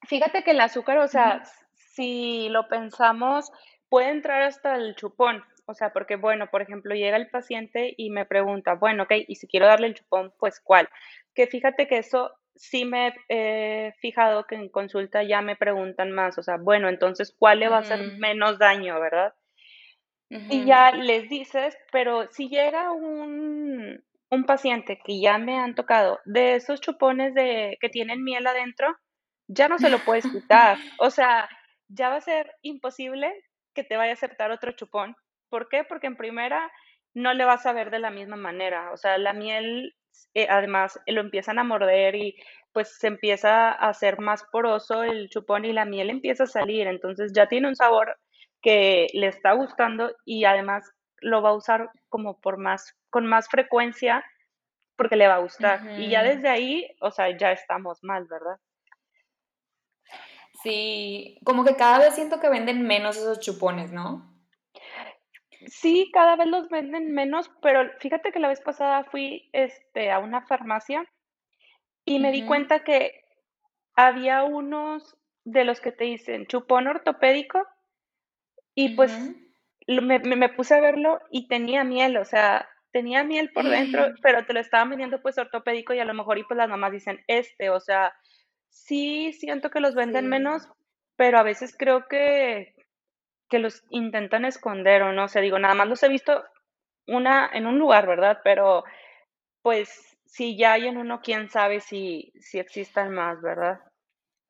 [0.08, 1.44] Fíjate que el azúcar, o sea,
[1.76, 3.52] si lo pensamos,
[3.90, 5.44] puede entrar hasta el chupón.
[5.68, 9.36] O sea, porque, bueno, por ejemplo, llega el paciente y me pregunta, bueno, ok, y
[9.36, 10.90] si quiero darle el chupón, pues ¿cuál?
[11.34, 16.38] Que fíjate que eso sí me he fijado que en consulta ya me preguntan más,
[16.38, 19.34] o sea, bueno, entonces, ¿cuál le va a hacer menos daño, verdad?
[20.50, 26.20] Y ya les dices, pero si llega un, un, paciente que ya me han tocado
[26.24, 28.96] de esos chupones de que tienen miel adentro,
[29.48, 30.78] ya no se lo puedes quitar.
[31.00, 31.50] O sea,
[31.90, 33.34] ya va a ser imposible
[33.74, 35.16] que te vaya a aceptar otro chupón.
[35.50, 35.84] ¿Por qué?
[35.84, 36.72] Porque en primera
[37.14, 38.92] no le vas a ver de la misma manera.
[38.94, 39.96] O sea, la miel,
[40.34, 42.36] eh, además, lo empiezan a morder y
[42.72, 46.88] pues se empieza a hacer más poroso el chupón y la miel empieza a salir.
[46.88, 48.18] Entonces ya tiene un sabor
[48.62, 53.48] que le está gustando y además lo va a usar como por más, con más
[53.48, 54.24] frecuencia
[54.96, 56.00] porque le va a gustar.
[56.00, 58.60] Y ya desde ahí, o sea, ya estamos mal, ¿verdad?
[60.62, 64.32] Sí, como que cada vez siento que venden menos esos chupones, ¿no?
[65.68, 70.20] Sí, cada vez los venden menos, pero fíjate que la vez pasada fui este, a
[70.20, 71.04] una farmacia
[72.06, 73.24] y me di cuenta que
[73.96, 77.68] había unos de los que te dicen chupón ortopédico
[78.76, 79.12] y pues
[79.88, 84.46] me, me, puse a verlo y tenía miel, o sea, tenía miel por dentro, pero
[84.46, 87.24] te lo estaban vendiendo pues ortopédico y a lo mejor y pues las mamás dicen
[87.28, 88.14] este, o sea,
[88.70, 90.68] sí siento que los venden menos,
[91.16, 92.76] pero a veces creo que,
[93.50, 96.44] que los intentan esconder o no sé, digo, nada más los he visto
[97.08, 98.40] una en un lugar, ¿verdad?
[98.44, 98.84] Pero
[99.62, 103.80] pues si ya hay en uno, quién sabe si, si existan más, ¿verdad?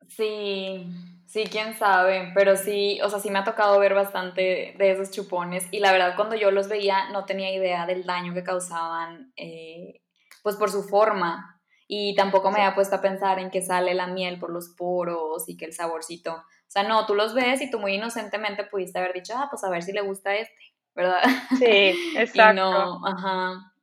[0.07, 0.87] Sí,
[1.25, 5.11] sí, quién sabe, pero sí, o sea, sí me ha tocado ver bastante de esos
[5.11, 9.31] chupones y la verdad cuando yo los veía no tenía idea del daño que causaban,
[9.37, 10.01] eh,
[10.43, 14.07] pues por su forma y tampoco me había puesto a pensar en que sale la
[14.07, 17.69] miel por los poros y que el saborcito, o sea, no, tú los ves y
[17.69, 21.21] tú muy inocentemente pudiste haber dicho, ah, pues a ver si le gusta este, ¿verdad?
[21.59, 22.51] Sí, exacto.
[22.51, 23.73] y no, ajá.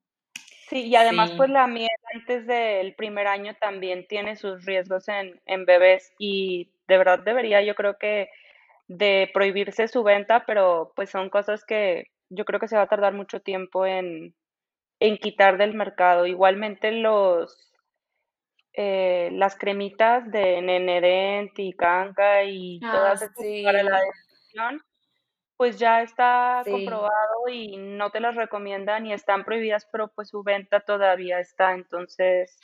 [0.69, 5.41] Sí, y además pues la miel antes del primer año también tiene sus riesgos en,
[5.47, 8.29] en bebés y de verdad debería yo creo que
[8.89, 12.89] de prohibirse su venta, pero pues son cosas que yo creo que se va a
[12.89, 14.35] tardar mucho tiempo en,
[14.99, 16.27] en quitar del mercado.
[16.27, 17.73] Igualmente los
[18.73, 24.83] eh, las cremitas de Nenedent y Canca y ah, todas estas para la decisión
[25.59, 30.43] pues ya está comprobado y no te las recomiendan y están prohibidas, pero pues su
[30.43, 32.59] venta todavía está, entonces...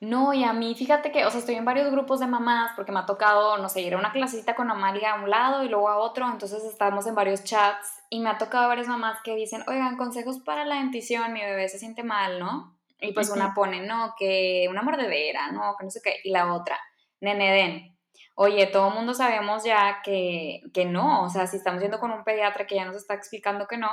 [0.00, 2.92] No, y a mí, fíjate que, o sea, estoy en varios grupos de mamás porque
[2.92, 5.68] me ha tocado, no sé, ir a una clasita con Amalia a un lado y
[5.68, 9.34] luego a otro, entonces estamos en varios chats y me ha tocado varias mamás que
[9.34, 12.78] dicen, oigan, consejos para la dentición, mi bebé se siente mal, ¿no?
[13.00, 16.52] Y pues una pone, no, que una mordedera, no, que no sé qué, y la
[16.52, 16.78] otra,
[17.20, 17.97] neneden,
[18.40, 22.12] oye, todo el mundo sabemos ya que, que no, o sea, si estamos yendo con
[22.12, 23.90] un pediatra que ya nos está explicando que no,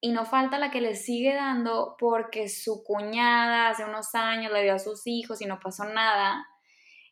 [0.00, 4.62] y no falta la que le sigue dando porque su cuñada hace unos años le
[4.62, 6.46] dio a sus hijos y no pasó nada.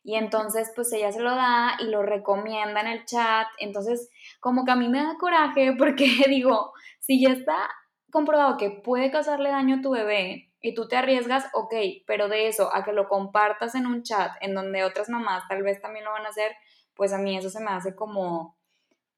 [0.01, 3.47] Y entonces pues ella se lo da y lo recomienda en el chat.
[3.59, 6.71] Entonces como que a mí me da coraje porque digo,
[7.01, 7.69] si ya está
[8.11, 11.73] comprobado que puede causarle daño a tu bebé y tú te arriesgas, ok,
[12.05, 15.63] pero de eso a que lo compartas en un chat en donde otras mamás tal
[15.63, 16.55] vez también lo van a hacer,
[16.97, 18.57] pues a mí eso se me hace como,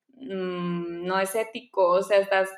[0.09, 2.49] mm, no es ético, o sea, estás,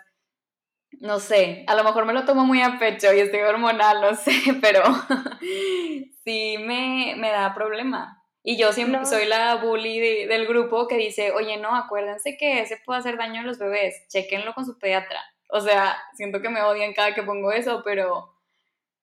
[1.00, 4.16] no sé, a lo mejor me lo tomo muy a pecho y estoy hormonal, no
[4.16, 4.32] sé,
[4.62, 4.84] pero
[6.26, 8.18] sí me, da problema.
[8.44, 12.82] Y yo siempre soy la bully del grupo que dice, oye, no, acuérdense que ese
[12.84, 15.20] puede hacer daño a los bebés, chequenlo con su pediatra.
[15.50, 18.34] O sea, siento que me odian cada que pongo eso, pero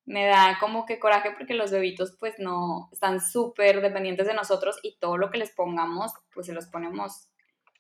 [0.08, 4.78] me da como que coraje porque los bebitos pues no están súper dependientes de nosotros
[4.82, 7.28] y todo lo que les pongamos pues se los ponemos,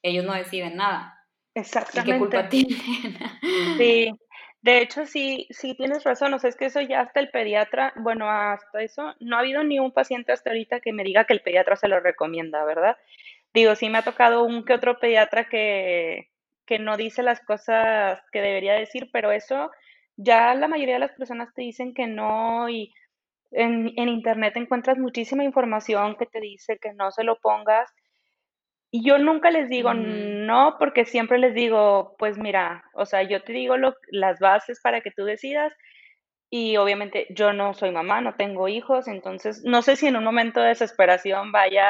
[0.02, 1.14] ellos no deciden nada.
[1.54, 2.12] Exactamente.
[2.12, 2.78] qué culpa tienen?
[3.78, 4.10] Sí,
[4.60, 7.94] de hecho sí, sí tienes razón, o sea, es que eso ya hasta el pediatra,
[7.96, 11.32] bueno, hasta eso, no ha habido ni un paciente hasta ahorita que me diga que
[11.32, 12.98] el pediatra se lo recomienda, ¿verdad?
[13.54, 16.28] Digo, sí me ha tocado un que otro pediatra que,
[16.66, 19.70] que no dice las cosas que debería decir, pero eso
[20.18, 22.92] ya la mayoría de las personas te dicen que no y
[23.52, 27.90] en, internet encuentras muchísima información que te dice que no se lo pongas.
[28.90, 33.42] Y yo nunca les digo no, porque siempre les digo, pues mira, o sea, yo
[33.42, 35.72] te digo lo, las bases para que tú decidas.
[36.50, 40.24] Y obviamente yo no soy mamá, no tengo hijos, entonces no sé si en un
[40.24, 41.86] momento de desesperación vaya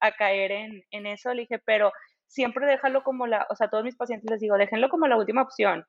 [0.00, 1.32] a caer en, en eso.
[1.34, 1.92] Le dije, pero
[2.28, 5.16] siempre déjalo como la, o sea, a todos mis pacientes les digo, déjenlo como la
[5.16, 5.86] última opción.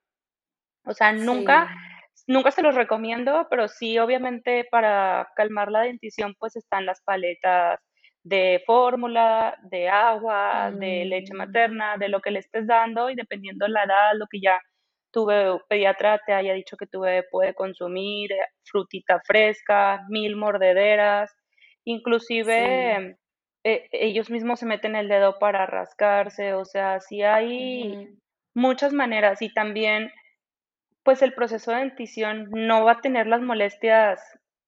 [0.86, 1.70] O sea, nunca,
[2.28, 7.80] nunca se los recomiendo, pero sí, obviamente, para calmar la dentición, pues están las paletas
[8.24, 11.38] de fórmula, de agua, de leche mm.
[11.38, 14.60] materna, de lo que le estés dando y dependiendo la edad, lo que ya
[15.12, 15.28] tu
[15.70, 21.32] pediatra te haya dicho que tu bebé puede consumir, eh, frutita fresca, mil mordederas,
[21.86, 23.16] inclusive
[23.64, 28.10] eh, ellos mismos se meten el dedo para rascarse, o sea, sí hay
[28.54, 30.12] muchas maneras y también
[31.06, 34.20] pues el proceso de dentición no va a tener las molestias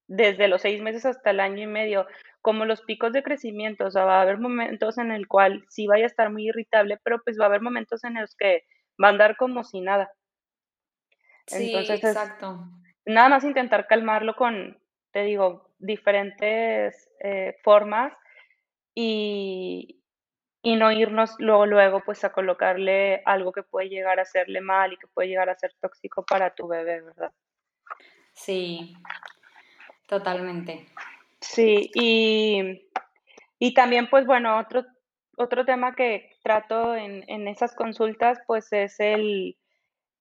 [0.06, 2.06] desde los seis meses hasta el año y medio,
[2.40, 5.88] como los picos de crecimiento, o sea, va a haber momentos en el cual sí
[5.88, 8.62] vaya a estar muy irritable, pero pues va a haber momentos en los que
[9.02, 10.12] va a andar como si nada.
[11.48, 12.60] Sí, exacto.
[13.04, 14.78] nada más intentar calmarlo con,
[15.10, 18.12] te digo, diferentes eh, formas
[18.94, 20.04] y,
[20.62, 24.92] y no irnos luego, luego pues a colocarle algo que puede llegar a hacerle mal
[24.92, 27.32] y que puede llegar a ser tóxico para tu bebé, ¿verdad?
[28.32, 28.96] Sí,
[30.06, 30.86] totalmente.
[31.40, 32.88] Sí, y,
[33.58, 34.84] y también pues bueno, otro,
[35.36, 39.56] otro tema que trato en, en esas consultas pues es el,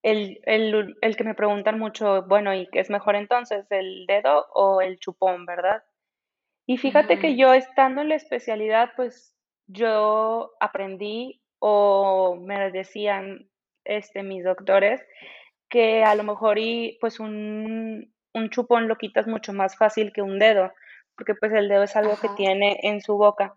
[0.03, 4.45] el, el, el, que me preguntan mucho, bueno, ¿y qué es mejor entonces, el dedo
[4.53, 5.83] o el chupón, verdad?
[6.67, 9.36] Y fíjate que yo estando en la especialidad, pues
[9.67, 13.49] yo aprendí o me decían
[13.83, 15.01] este, mis doctores
[15.69, 20.21] que a lo mejor y pues un, un chupón lo quitas mucho más fácil que
[20.21, 20.71] un dedo,
[21.15, 23.55] porque pues el dedo es algo que tiene en su boca.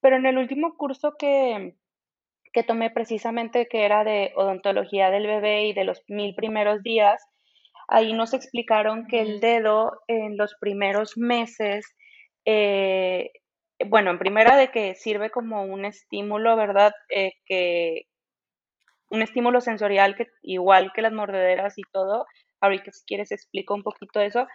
[0.00, 1.76] Pero en el último curso que,
[2.52, 7.22] que tomé precisamente, que era de odontología del bebé y de los mil primeros días,
[7.88, 11.94] ahí nos explicaron que el dedo en los primeros meses
[12.44, 13.30] eh,
[13.86, 16.92] bueno, en primera de que sirve como un estímulo, ¿verdad?
[17.08, 18.06] Eh, que
[19.10, 22.26] un estímulo sensorial que igual que las mordederas y todo,
[22.60, 24.46] ahorita si quieres explico un poquito eso,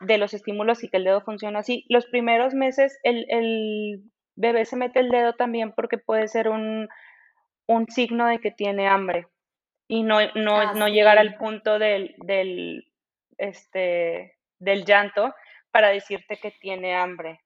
[0.00, 1.84] de los estímulos y que el dedo funciona así.
[1.88, 4.02] Los primeros meses el, el
[4.36, 6.88] bebé se mete el dedo también porque puede ser un,
[7.66, 9.26] un signo de que tiene hambre
[9.88, 12.86] y no, no, ah, no llegar al punto del, del,
[13.38, 15.34] este, del llanto
[15.70, 17.40] para decirte que tiene hambre.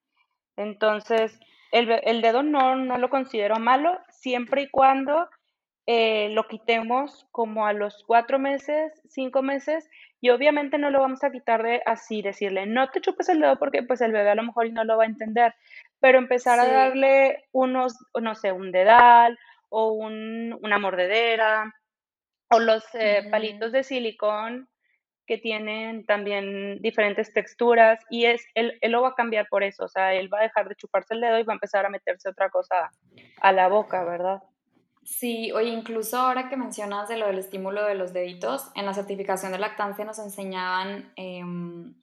[0.58, 1.38] Entonces,
[1.70, 5.28] el, dedo no, no, lo considero malo siempre y cuando
[5.86, 9.88] eh, lo quitemos como a los cuatro meses, cinco meses,
[10.20, 13.56] y obviamente no lo vamos a quitar de así, decirle, no te chupes el dedo
[13.58, 15.54] porque pues el bebé a lo mejor no lo va a entender,
[16.00, 21.72] pero empezar a darle unos, no sé, un dedal o una mordedera
[22.50, 24.68] o los eh, palitos de silicón
[25.28, 29.84] que tienen también diferentes texturas y es, él, él, lo va a cambiar por eso,
[29.84, 31.90] o sea, él va a dejar de chuparse el dedo y va a empezar a
[31.90, 32.90] meterse otra cosa
[33.40, 34.42] a la boca, ¿verdad?
[35.04, 38.94] Sí, oye, incluso ahora que mencionas de lo del estímulo de los deditos, en la
[38.94, 41.94] certificación de lactancia nos enseñaban em,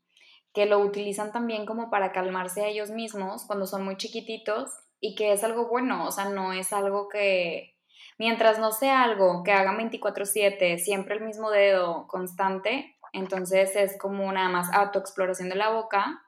[0.54, 5.16] que lo utilizan también como para calmarse a ellos mismos cuando son muy chiquititos y
[5.16, 7.76] que es algo bueno, o sea, no es algo que,
[8.18, 14.32] mientras no sea algo que haga 24/7, siempre el mismo dedo constante, entonces es como
[14.32, 16.21] nada más autoexploración de la boca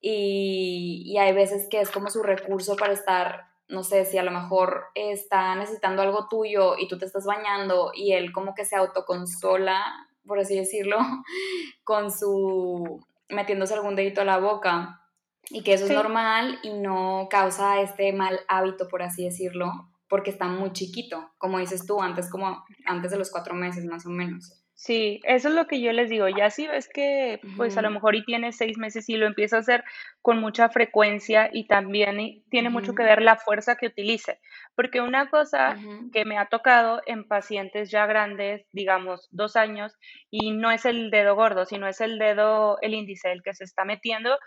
[0.00, 4.30] y, hay veces que es como su recurso para estar, no sé, si a lo
[4.30, 8.76] mejor está necesitando algo tuyo y tú te estás bañando y él como que se
[8.76, 9.82] autoconsola,
[10.26, 10.98] por así decirlo,
[11.84, 15.00] con su metiéndose algún dedito a la boca
[15.48, 19.72] y que eso es normal y no causa este mal hábito, por así decirlo,
[20.08, 24.06] porque está muy chiquito, como dices tú, antes como antes de los cuatro meses más
[24.06, 24.60] o menos.
[24.80, 26.26] Sí, eso es lo que yo les digo.
[26.30, 29.56] Ya si ves que, pues a lo mejor y tiene seis meses y lo empieza
[29.56, 29.84] a hacer
[30.22, 34.40] con mucha frecuencia y también tiene mucho que ver la fuerza que utilice.
[34.74, 35.76] Porque una cosa
[36.14, 39.98] que me ha tocado en pacientes ya grandes, digamos dos años,
[40.30, 43.64] y no es el dedo gordo, sino es el dedo, el índice, el que se
[43.64, 44.38] está metiendo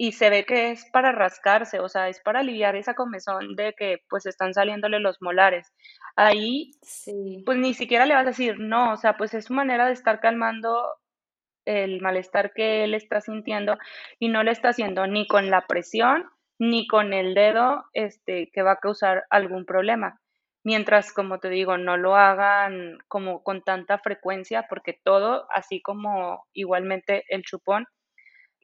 [0.00, 3.74] y se ve que es para rascarse, o sea, es para aliviar esa comezón de
[3.76, 5.74] que pues están saliéndole los molares.
[6.14, 6.70] Ahí,
[7.44, 9.92] pues ni siquiera le vas a decir no, o sea, pues es su manera de
[9.92, 10.86] estar calmando
[11.64, 13.76] el malestar que él está sintiendo
[14.20, 16.30] y no le está haciendo ni con la presión
[16.60, 20.20] ni con el dedo este que va a causar algún problema.
[20.62, 26.44] Mientras, como te digo, no lo hagan como con tanta frecuencia, porque todo, así como
[26.52, 27.86] igualmente el chupón,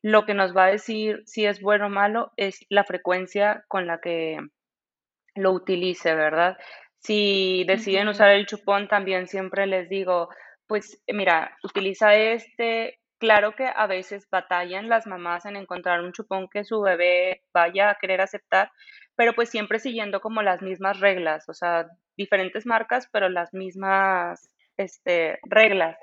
[0.05, 3.87] lo que nos va a decir si es bueno o malo es la frecuencia con
[3.87, 4.39] la que
[5.35, 6.59] lo utilice, ¿verdad?
[6.99, 10.29] Si deciden usar el chupón, también siempre les digo,
[10.67, 13.01] pues mira, utiliza este.
[13.19, 17.89] Claro que a veces batallan las mamás en encontrar un chupón que su bebé vaya
[17.89, 18.71] a querer aceptar,
[19.17, 24.51] pero pues siempre siguiendo como las mismas reglas, o sea, diferentes marcas, pero las mismas
[24.77, 25.97] este, reglas.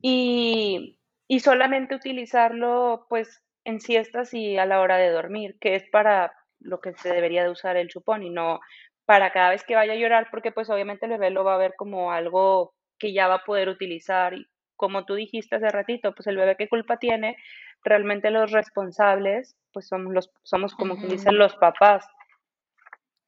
[0.00, 0.95] Y
[1.28, 6.32] y solamente utilizarlo pues en siestas y a la hora de dormir, que es para
[6.60, 8.60] lo que se debería de usar el chupón y no
[9.04, 11.58] para cada vez que vaya a llorar, porque pues obviamente el bebé lo va a
[11.58, 16.12] ver como algo que ya va a poder utilizar y como tú dijiste hace ratito,
[16.14, 17.36] pues el bebé qué culpa tiene,
[17.82, 22.06] realmente los responsables pues somos los somos como que dicen los papás.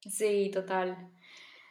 [0.01, 1.11] Sí, total.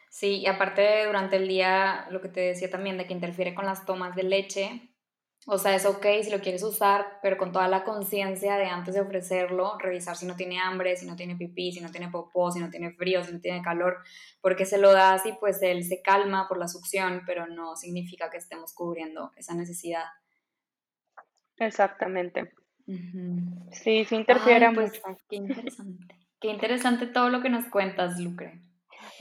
[0.09, 3.65] Sí, y aparte durante el día, lo que te decía también de que interfiere con
[3.65, 4.88] las tomas de leche,
[5.51, 8.93] o sea, es ok si lo quieres usar, pero con toda la conciencia de antes
[8.93, 12.51] de ofrecerlo, revisar si no tiene hambre, si no tiene pipí, si no tiene popó,
[12.51, 13.97] si no tiene frío, si no tiene calor,
[14.41, 18.29] porque se lo das y pues él se calma por la succión, pero no significa
[18.29, 20.05] que estemos cubriendo esa necesidad.
[21.57, 22.53] Exactamente.
[23.71, 26.15] Sí, sí interfiere pues, Qué interesante.
[26.39, 28.61] qué interesante todo lo que nos cuentas, Lucre.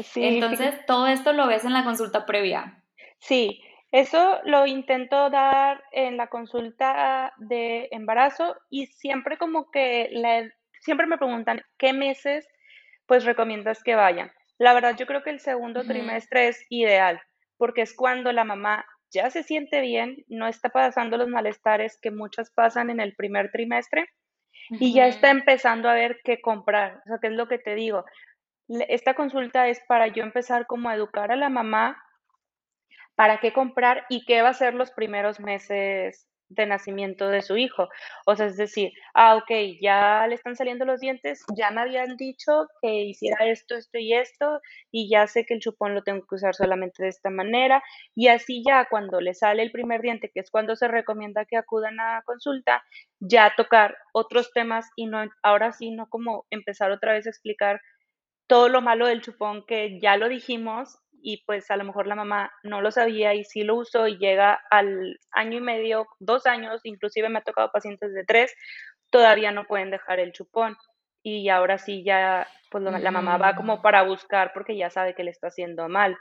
[0.02, 2.84] Sí, Entonces, todo esto lo ves en la consulta previa.
[3.18, 10.10] Sí, eso lo intento dar en la consulta de embarazo y siempre como que
[10.80, 12.46] siempre me preguntan qué meses
[13.06, 14.30] pues recomiendas que vayan.
[14.58, 17.20] La verdad yo creo que el segundo trimestre es ideal
[17.56, 22.10] porque es cuando la mamá ya se siente bien, no está pasando los malestares que
[22.10, 24.10] muchas pasan en el primer trimestre
[24.70, 27.00] y ya está empezando a ver qué comprar.
[27.06, 28.04] O sea, ¿qué es lo que te digo?
[28.68, 32.02] Esta consulta es para yo empezar como a educar a la mamá
[33.18, 37.56] para qué comprar y qué va a ser los primeros meses de nacimiento de su
[37.56, 37.88] hijo.
[38.26, 39.50] O sea, es decir, ah, ok,
[39.82, 44.14] ya le están saliendo los dientes, ya me habían dicho que hiciera esto, esto y
[44.14, 44.60] esto,
[44.92, 47.82] y ya sé que el chupón lo tengo que usar solamente de esta manera,
[48.14, 51.56] y así ya cuando le sale el primer diente, que es cuando se recomienda que
[51.56, 52.84] acudan a consulta,
[53.18, 57.80] ya tocar otros temas y no, ahora sí, no como empezar otra vez a explicar
[58.46, 62.14] todo lo malo del chupón que ya lo dijimos y pues a lo mejor la
[62.14, 66.46] mamá no lo sabía y sí lo usó y llega al año y medio, dos
[66.46, 68.54] años, inclusive me ha tocado pacientes de tres,
[69.10, 70.76] todavía no pueden dejar el chupón
[71.22, 75.24] y ahora sí ya pues la mamá va como para buscar porque ya sabe que
[75.24, 76.16] le está haciendo mal,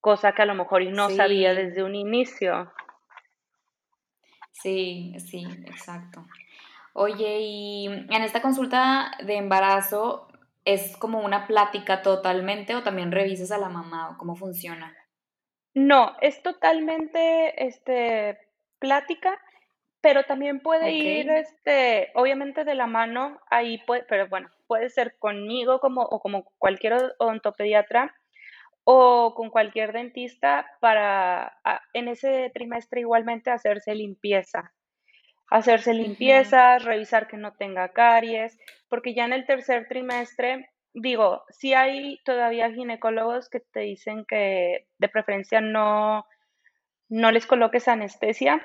[0.00, 2.72] cosa que a lo mejor no sabía desde un inicio.
[4.52, 6.24] Sí, sí, exacto.
[6.92, 10.28] Oye, y en esta consulta de embarazo,
[10.64, 14.96] ¿Es como una plática totalmente o también revisas a la mamá o cómo funciona?
[15.74, 18.38] No, es totalmente este,
[18.78, 19.38] plática,
[20.00, 25.16] pero también puede ir, este, obviamente de la mano, ahí puede, pero bueno, puede ser
[25.18, 28.14] conmigo como, o como cualquier odontopediatra
[28.84, 31.58] o con cualquier dentista para
[31.94, 34.72] en ese trimestre igualmente hacerse limpieza
[35.48, 41.74] hacerse limpiezas, revisar que no tenga caries, porque ya en el tercer trimestre, digo, sí
[41.74, 46.26] hay todavía ginecólogos que te dicen que de preferencia no,
[47.08, 48.64] no les coloques anestesia,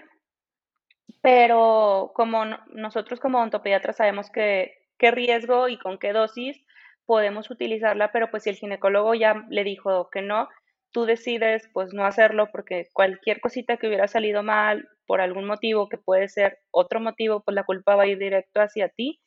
[1.21, 6.63] pero como nosotros como odontopediatras sabemos que qué riesgo y con qué dosis
[7.05, 10.47] podemos utilizarla, pero pues si el ginecólogo ya le dijo que no,
[10.91, 15.89] tú decides pues no hacerlo porque cualquier cosita que hubiera salido mal por algún motivo,
[15.89, 19.19] que puede ser otro motivo, pues la culpa va a ir directo hacia ti.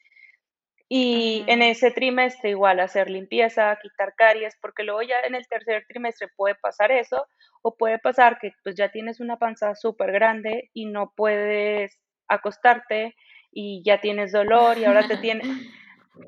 [0.88, 5.86] Y en ese trimestre igual hacer limpieza, quitar caries, porque luego ya en el tercer
[5.88, 7.26] trimestre puede pasar eso,
[7.62, 11.98] o puede pasar que pues ya tienes una panza súper grande y no puedes
[12.28, 13.14] acostarte
[13.50, 15.46] y ya tienes dolor y ahora te tienes,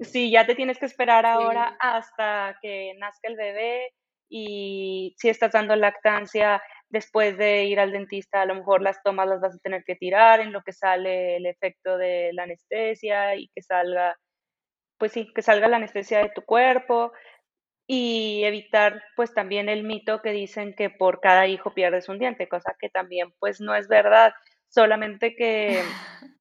[0.00, 3.92] sí, ya te tienes que esperar ahora hasta que nazca el bebé
[4.28, 9.28] y si estás dando lactancia, después de ir al dentista a lo mejor las tomas
[9.28, 13.34] las vas a tener que tirar en lo que sale el efecto de la anestesia
[13.36, 14.16] y que salga,
[14.98, 17.12] pues sí, que salga la anestesia de tu cuerpo
[17.86, 22.48] y evitar pues también el mito que dicen que por cada hijo pierdes un diente,
[22.48, 24.32] cosa que también pues no es verdad,
[24.68, 25.82] solamente que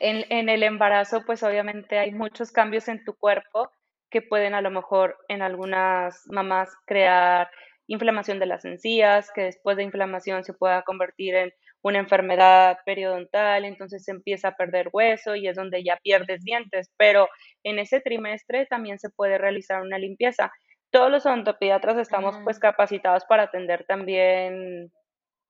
[0.00, 3.70] en, en el embarazo pues obviamente hay muchos cambios en tu cuerpo
[4.16, 7.50] que pueden a lo mejor en algunas mamás crear
[7.86, 11.52] inflamación de las encías, que después de inflamación se pueda convertir en
[11.82, 16.90] una enfermedad periodontal, entonces se empieza a perder hueso y es donde ya pierdes dientes,
[16.96, 17.28] pero
[17.62, 20.50] en ese trimestre también se puede realizar una limpieza.
[20.90, 24.90] Todos los odontopediatras estamos pues capacitados para atender también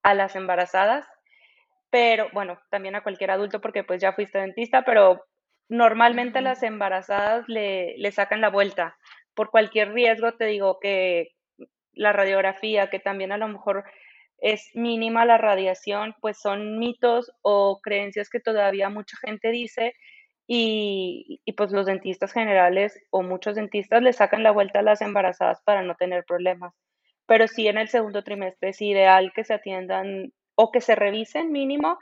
[0.02, 1.06] a las embarazadas,
[1.90, 5.24] pero bueno, también a cualquier adulto porque pues ya fuiste dentista, pero
[5.68, 8.96] normalmente las embarazadas le, le sacan la vuelta
[9.34, 11.28] por cualquier riesgo, te digo que
[11.92, 13.84] la radiografía, que también a lo mejor
[14.38, 19.94] es mínima la radiación, pues son mitos o creencias que todavía mucha gente dice
[20.46, 25.60] y, pues los dentistas generales o muchos dentistas le sacan la vuelta a las embarazadas
[25.64, 26.72] para no tener problemas.
[27.26, 31.50] Pero sí en el segundo trimestre es ideal que se atiendan o que se revisen
[31.50, 31.98] mínimo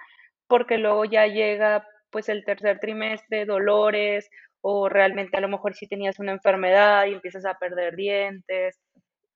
[0.46, 5.88] porque luego ya llega pues el tercer trimestre, dolores o realmente a lo mejor si
[5.88, 8.80] tenías una enfermedad y empiezas a perder dientes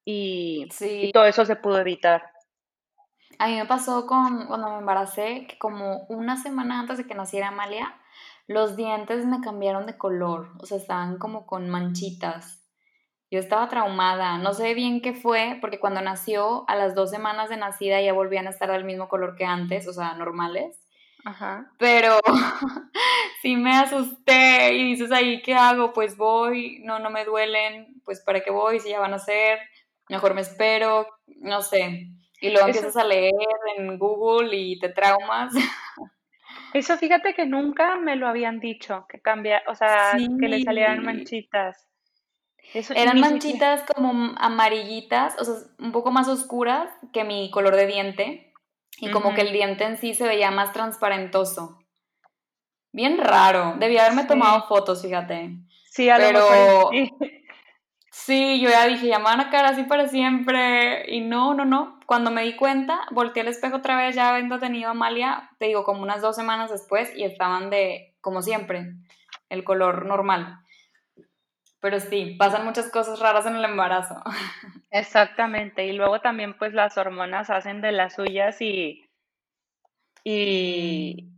[0.04, 0.68] y,
[1.12, 2.30] todo eso se pudo evitar.
[3.40, 7.16] A mí me pasó con cuando me embaracé que como una semana antes de que
[7.16, 8.00] naciera Amalia,
[8.46, 12.64] los dientes me cambiaron de color, o sea, estaban como con manchitas.
[13.28, 17.50] Yo estaba traumada, no sé bien qué fue, porque cuando nació, a las dos semanas
[17.50, 20.87] de nacida ya volvían a estar del mismo color que antes, o sea, normales.
[21.28, 21.70] Ajá.
[21.78, 22.18] Pero
[23.42, 25.92] sí me asusté y dices ahí, ¿qué hago?
[25.92, 28.80] Pues voy, no, no me duelen, pues ¿para qué voy?
[28.80, 29.58] Si ya van a ser
[30.08, 31.06] mejor me espero,
[31.40, 32.08] no sé.
[32.40, 33.32] Y luego empiezas a leer
[33.76, 35.52] en Google y te traumas.
[36.72, 41.04] Eso fíjate que nunca me lo habían dicho, que cambia, o sea, que le salieran
[41.04, 41.86] manchitas.
[42.94, 48.47] Eran manchitas como amarillitas, o sea, un poco más oscuras que mi color de diente.
[49.00, 51.78] Y como que el diente en sí se veía más transparentoso.
[52.92, 53.76] Bien raro.
[53.78, 55.58] Debía haberme tomado fotos, fíjate.
[55.90, 56.90] Sí, a Pero...
[58.10, 61.10] Sí, yo ya dije, ya me van a quedar así para siempre.
[61.10, 61.98] Y no, no, no.
[62.04, 65.66] Cuando me di cuenta, volteé al espejo otra vez, ya habiendo tenido a Amalia, te
[65.66, 68.94] digo, como unas dos semanas después, y estaban de, como siempre,
[69.48, 70.58] el color normal.
[71.80, 74.22] Pero sí, pasan muchas cosas raras en el embarazo.
[74.90, 75.86] Exactamente.
[75.86, 79.08] Y luego también, pues, las hormonas hacen de las suyas y.
[80.24, 81.30] Y.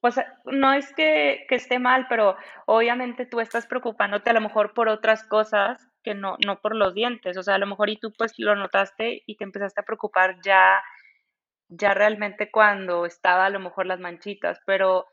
[0.00, 0.16] Pues
[0.46, 2.36] no es que, que esté mal, pero
[2.66, 6.94] obviamente tú estás preocupándote a lo mejor por otras cosas que no, no por los
[6.94, 7.36] dientes.
[7.36, 10.40] O sea, a lo mejor y tú pues lo notaste y te empezaste a preocupar
[10.42, 10.82] ya,
[11.68, 15.06] ya realmente cuando estaba a lo mejor las manchitas, pero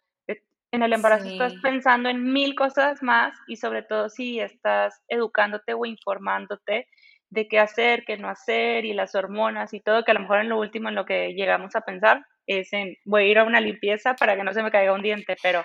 [0.71, 5.73] en el embarazo estás pensando en mil cosas más y sobre todo si estás educándote
[5.73, 6.87] o informándote
[7.29, 10.39] de qué hacer, qué no hacer y las hormonas y todo, que a lo mejor
[10.39, 13.43] en lo último en lo que llegamos a pensar es en voy a ir a
[13.43, 15.63] una limpieza para que no se me caiga un diente, pero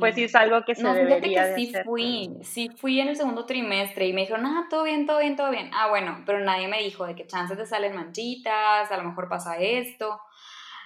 [0.00, 3.16] pues sí es algo que se no, debería que sí fui, sí fui en el
[3.16, 5.70] segundo trimestre y me dijeron, ah, todo bien, todo bien, todo bien.
[5.72, 9.28] Ah, bueno, pero nadie me dijo de que chances te salen manchitas, a lo mejor
[9.28, 10.20] pasa esto.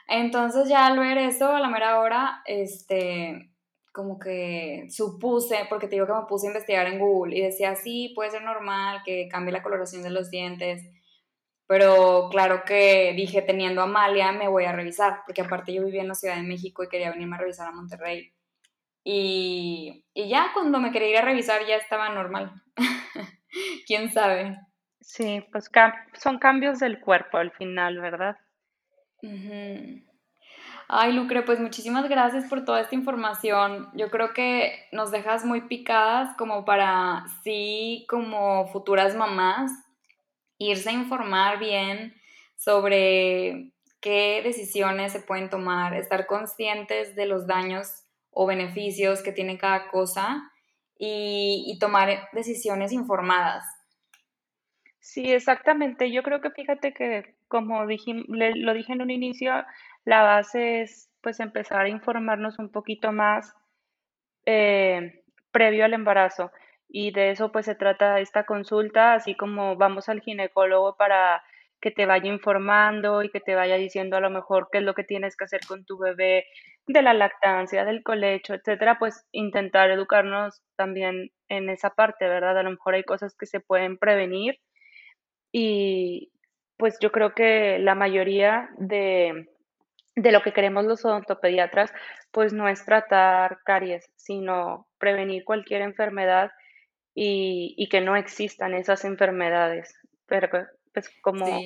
[0.07, 3.51] Entonces ya al ver eso, a la mera hora, este,
[3.99, 7.74] como que supuse, porque te digo que me puse a investigar en Google y decía,
[7.74, 10.84] sí, puede ser normal que cambie la coloración de los dientes
[11.68, 16.01] pero claro que dije, teniendo a Amalia, me voy a revisar, porque aparte yo vivía
[16.01, 18.32] en la Ciudad de México y quería venirme a revisar a Monterrey.
[19.05, 22.51] Y, y ya cuando me quería ir a revisar ya estaba normal.
[23.86, 24.57] ¿Quién sabe?
[25.03, 25.70] Sí, pues
[26.14, 28.38] son cambios del cuerpo al final, ¿verdad?
[30.91, 33.91] Ay, Lucre, pues muchísimas gracias por toda esta información.
[33.93, 39.70] Yo creo que nos dejas muy picadas como para, sí, como futuras mamás,
[40.57, 42.14] irse a informar bien
[42.57, 49.59] sobre qué decisiones se pueden tomar, estar conscientes de los daños o beneficios que tiene
[49.59, 50.51] cada cosa
[50.99, 53.64] y, tomar decisiones informadas.
[55.01, 56.11] Sí, exactamente.
[56.11, 59.53] Yo creo que fíjate que, como lo dije en un inicio,
[60.05, 63.53] la base es pues empezar a informarnos un poquito más
[64.46, 66.51] eh, previo al embarazo
[66.88, 71.42] y de eso pues se trata esta consulta, así como vamos al ginecólogo para
[71.80, 74.94] que te vaya informando y que te vaya diciendo a lo mejor qué es lo
[74.94, 76.44] que tienes que hacer con tu bebé,
[76.88, 82.59] de la lactancia, del colecho, etcétera, pues intentar educarnos también en esa parte, ¿verdad?
[82.59, 84.59] A lo mejor hay cosas que se pueden prevenir
[85.53, 86.32] y,
[86.79, 89.49] pues yo creo que la mayoría de,
[90.16, 91.93] de lo que queremos los odontopediatras,
[92.31, 96.53] pues no es tratar caries, sino prevenir cualquier enfermedad
[97.14, 99.95] y, y que no existan esas enfermedades.
[100.26, 100.49] Pero
[100.95, 101.61] pues como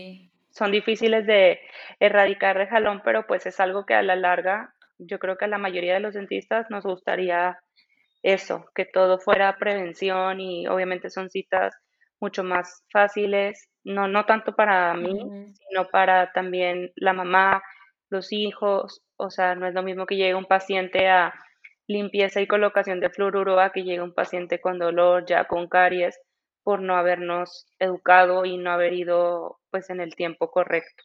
[0.51, 1.61] son difíciles de
[2.01, 5.49] erradicar de jalón, pero pues es algo que a la larga yo creo que a
[5.49, 7.59] la mayoría de los dentistas nos gustaría
[8.23, 11.75] eso, que todo fuera prevención y obviamente son citas
[12.21, 15.19] mucho más fáciles, no, no tanto para mí,
[15.55, 17.63] sino para también la mamá,
[18.11, 21.35] los hijos, o sea, no es lo mismo que llegue un paciente a
[21.87, 26.19] limpieza y colocación de fluoruro a que llegue un paciente con dolor, ya con caries,
[26.63, 31.03] por no habernos educado y no haber ido pues en el tiempo correcto.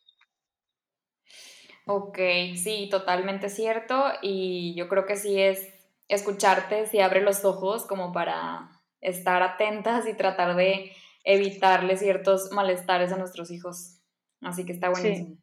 [1.86, 2.19] Ok,
[2.55, 5.73] sí, totalmente cierto y yo creo que sí es
[6.09, 8.69] escucharte, sí abre los ojos como para
[8.99, 10.91] estar atentas y tratar de
[11.28, 13.99] evitarle ciertos malestares a nuestros hijos.
[14.41, 15.38] Así que está buenísimo.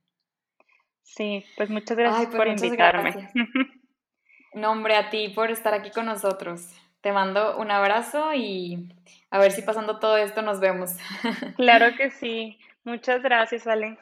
[1.02, 3.28] Sí, pues muchas gracias pues por invitarme.
[4.54, 6.70] Nombre a ti por estar aquí con nosotros.
[7.02, 8.94] Te mando un abrazo y
[9.30, 10.92] a ver si pasando todo esto nos vemos.
[11.56, 12.58] Claro que sí.
[12.84, 13.98] Muchas gracias, Ale.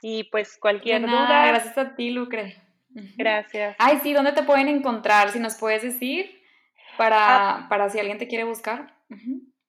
[0.00, 1.48] Y pues cualquier duda.
[1.48, 2.56] Gracias a ti, Lucre.
[3.18, 3.76] Gracias.
[3.78, 5.30] Ay, sí, ¿dónde te pueden encontrar?
[5.30, 6.40] Si nos puedes decir
[6.96, 7.18] para,
[7.50, 7.68] ah.
[7.68, 8.96] para si alguien te quiere buscar.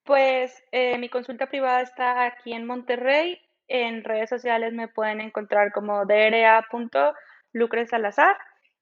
[0.08, 3.42] Pues eh, mi consulta privada está aquí en Monterrey.
[3.68, 8.38] En redes sociales me pueden encontrar como dra.lucre Salazar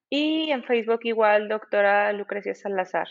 [0.08, 3.08] y en Facebook igual doctora Lucrecia Salazar.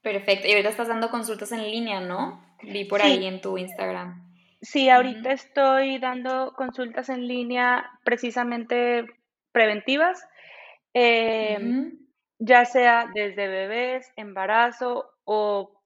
[0.00, 0.48] Perfecto.
[0.48, 2.42] Y ahorita estás dando consultas en línea, ¿no?
[2.62, 4.26] Vi por ahí en tu Instagram.
[4.62, 9.04] Sí, ahorita estoy dando consultas en línea precisamente
[9.52, 10.26] preventivas,
[10.94, 11.98] em,
[12.38, 15.77] ya sea desde bebés, embarazo o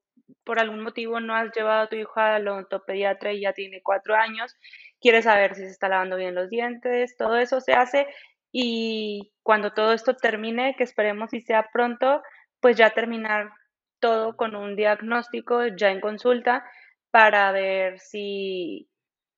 [0.45, 4.15] por algún motivo no has llevado a tu hijo al odontopediatra y ya tiene cuatro
[4.15, 4.57] años,
[5.01, 8.07] quieres saber si se está lavando bien los dientes, todo eso se hace
[8.53, 12.23] y cuando todo esto termine, que esperemos y sea pronto,
[12.61, 13.51] pues ya terminar
[13.99, 16.65] todo con un diagnóstico ya en consulta
[17.11, 18.89] para ver si,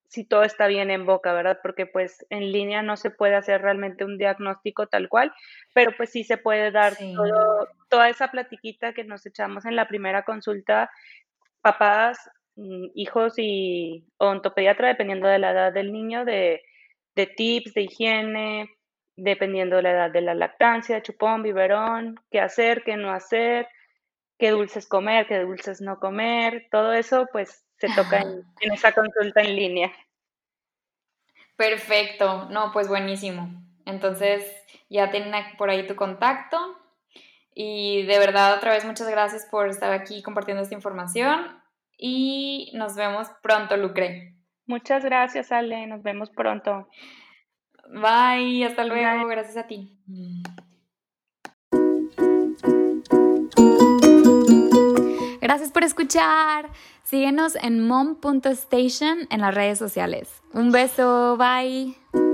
[0.07, 1.59] si todo está bien en boca, ¿verdad?
[1.61, 5.33] Porque pues en línea no se puede hacer realmente un diagnóstico tal cual,
[5.73, 6.93] pero pues sí se puede dar
[7.89, 10.89] toda esa platiquita que nos echamos en la primera consulta,
[11.61, 12.19] papás,
[12.55, 16.61] mm, hijos y ontopediatra, dependiendo de la edad del niño, de,
[17.15, 18.69] de tips, de higiene,
[19.17, 23.67] dependiendo de la edad de la lactancia, chupón, biberón, qué hacer, qué no hacer,
[24.37, 29.41] qué dulces comer, qué dulces no comer, todo eso pues se toca en, esa consulta
[29.41, 29.91] en línea.
[31.55, 33.49] Perfecto, no, pues buenísimo.
[33.85, 34.43] Entonces
[34.89, 36.57] ya tienen por ahí tu contacto
[37.53, 41.61] y de verdad otra vez muchas gracias por estar aquí compartiendo esta información
[41.97, 44.35] y nos vemos pronto, Lucre.
[44.65, 46.89] Muchas gracias, Ale, nos vemos pronto.
[47.89, 49.97] Bye, hasta luego, gracias a ti.
[55.45, 56.71] Gracias por escuchar.
[57.03, 60.41] Síguenos en mom.station en las redes sociales.
[60.53, 62.24] Un beso, bye.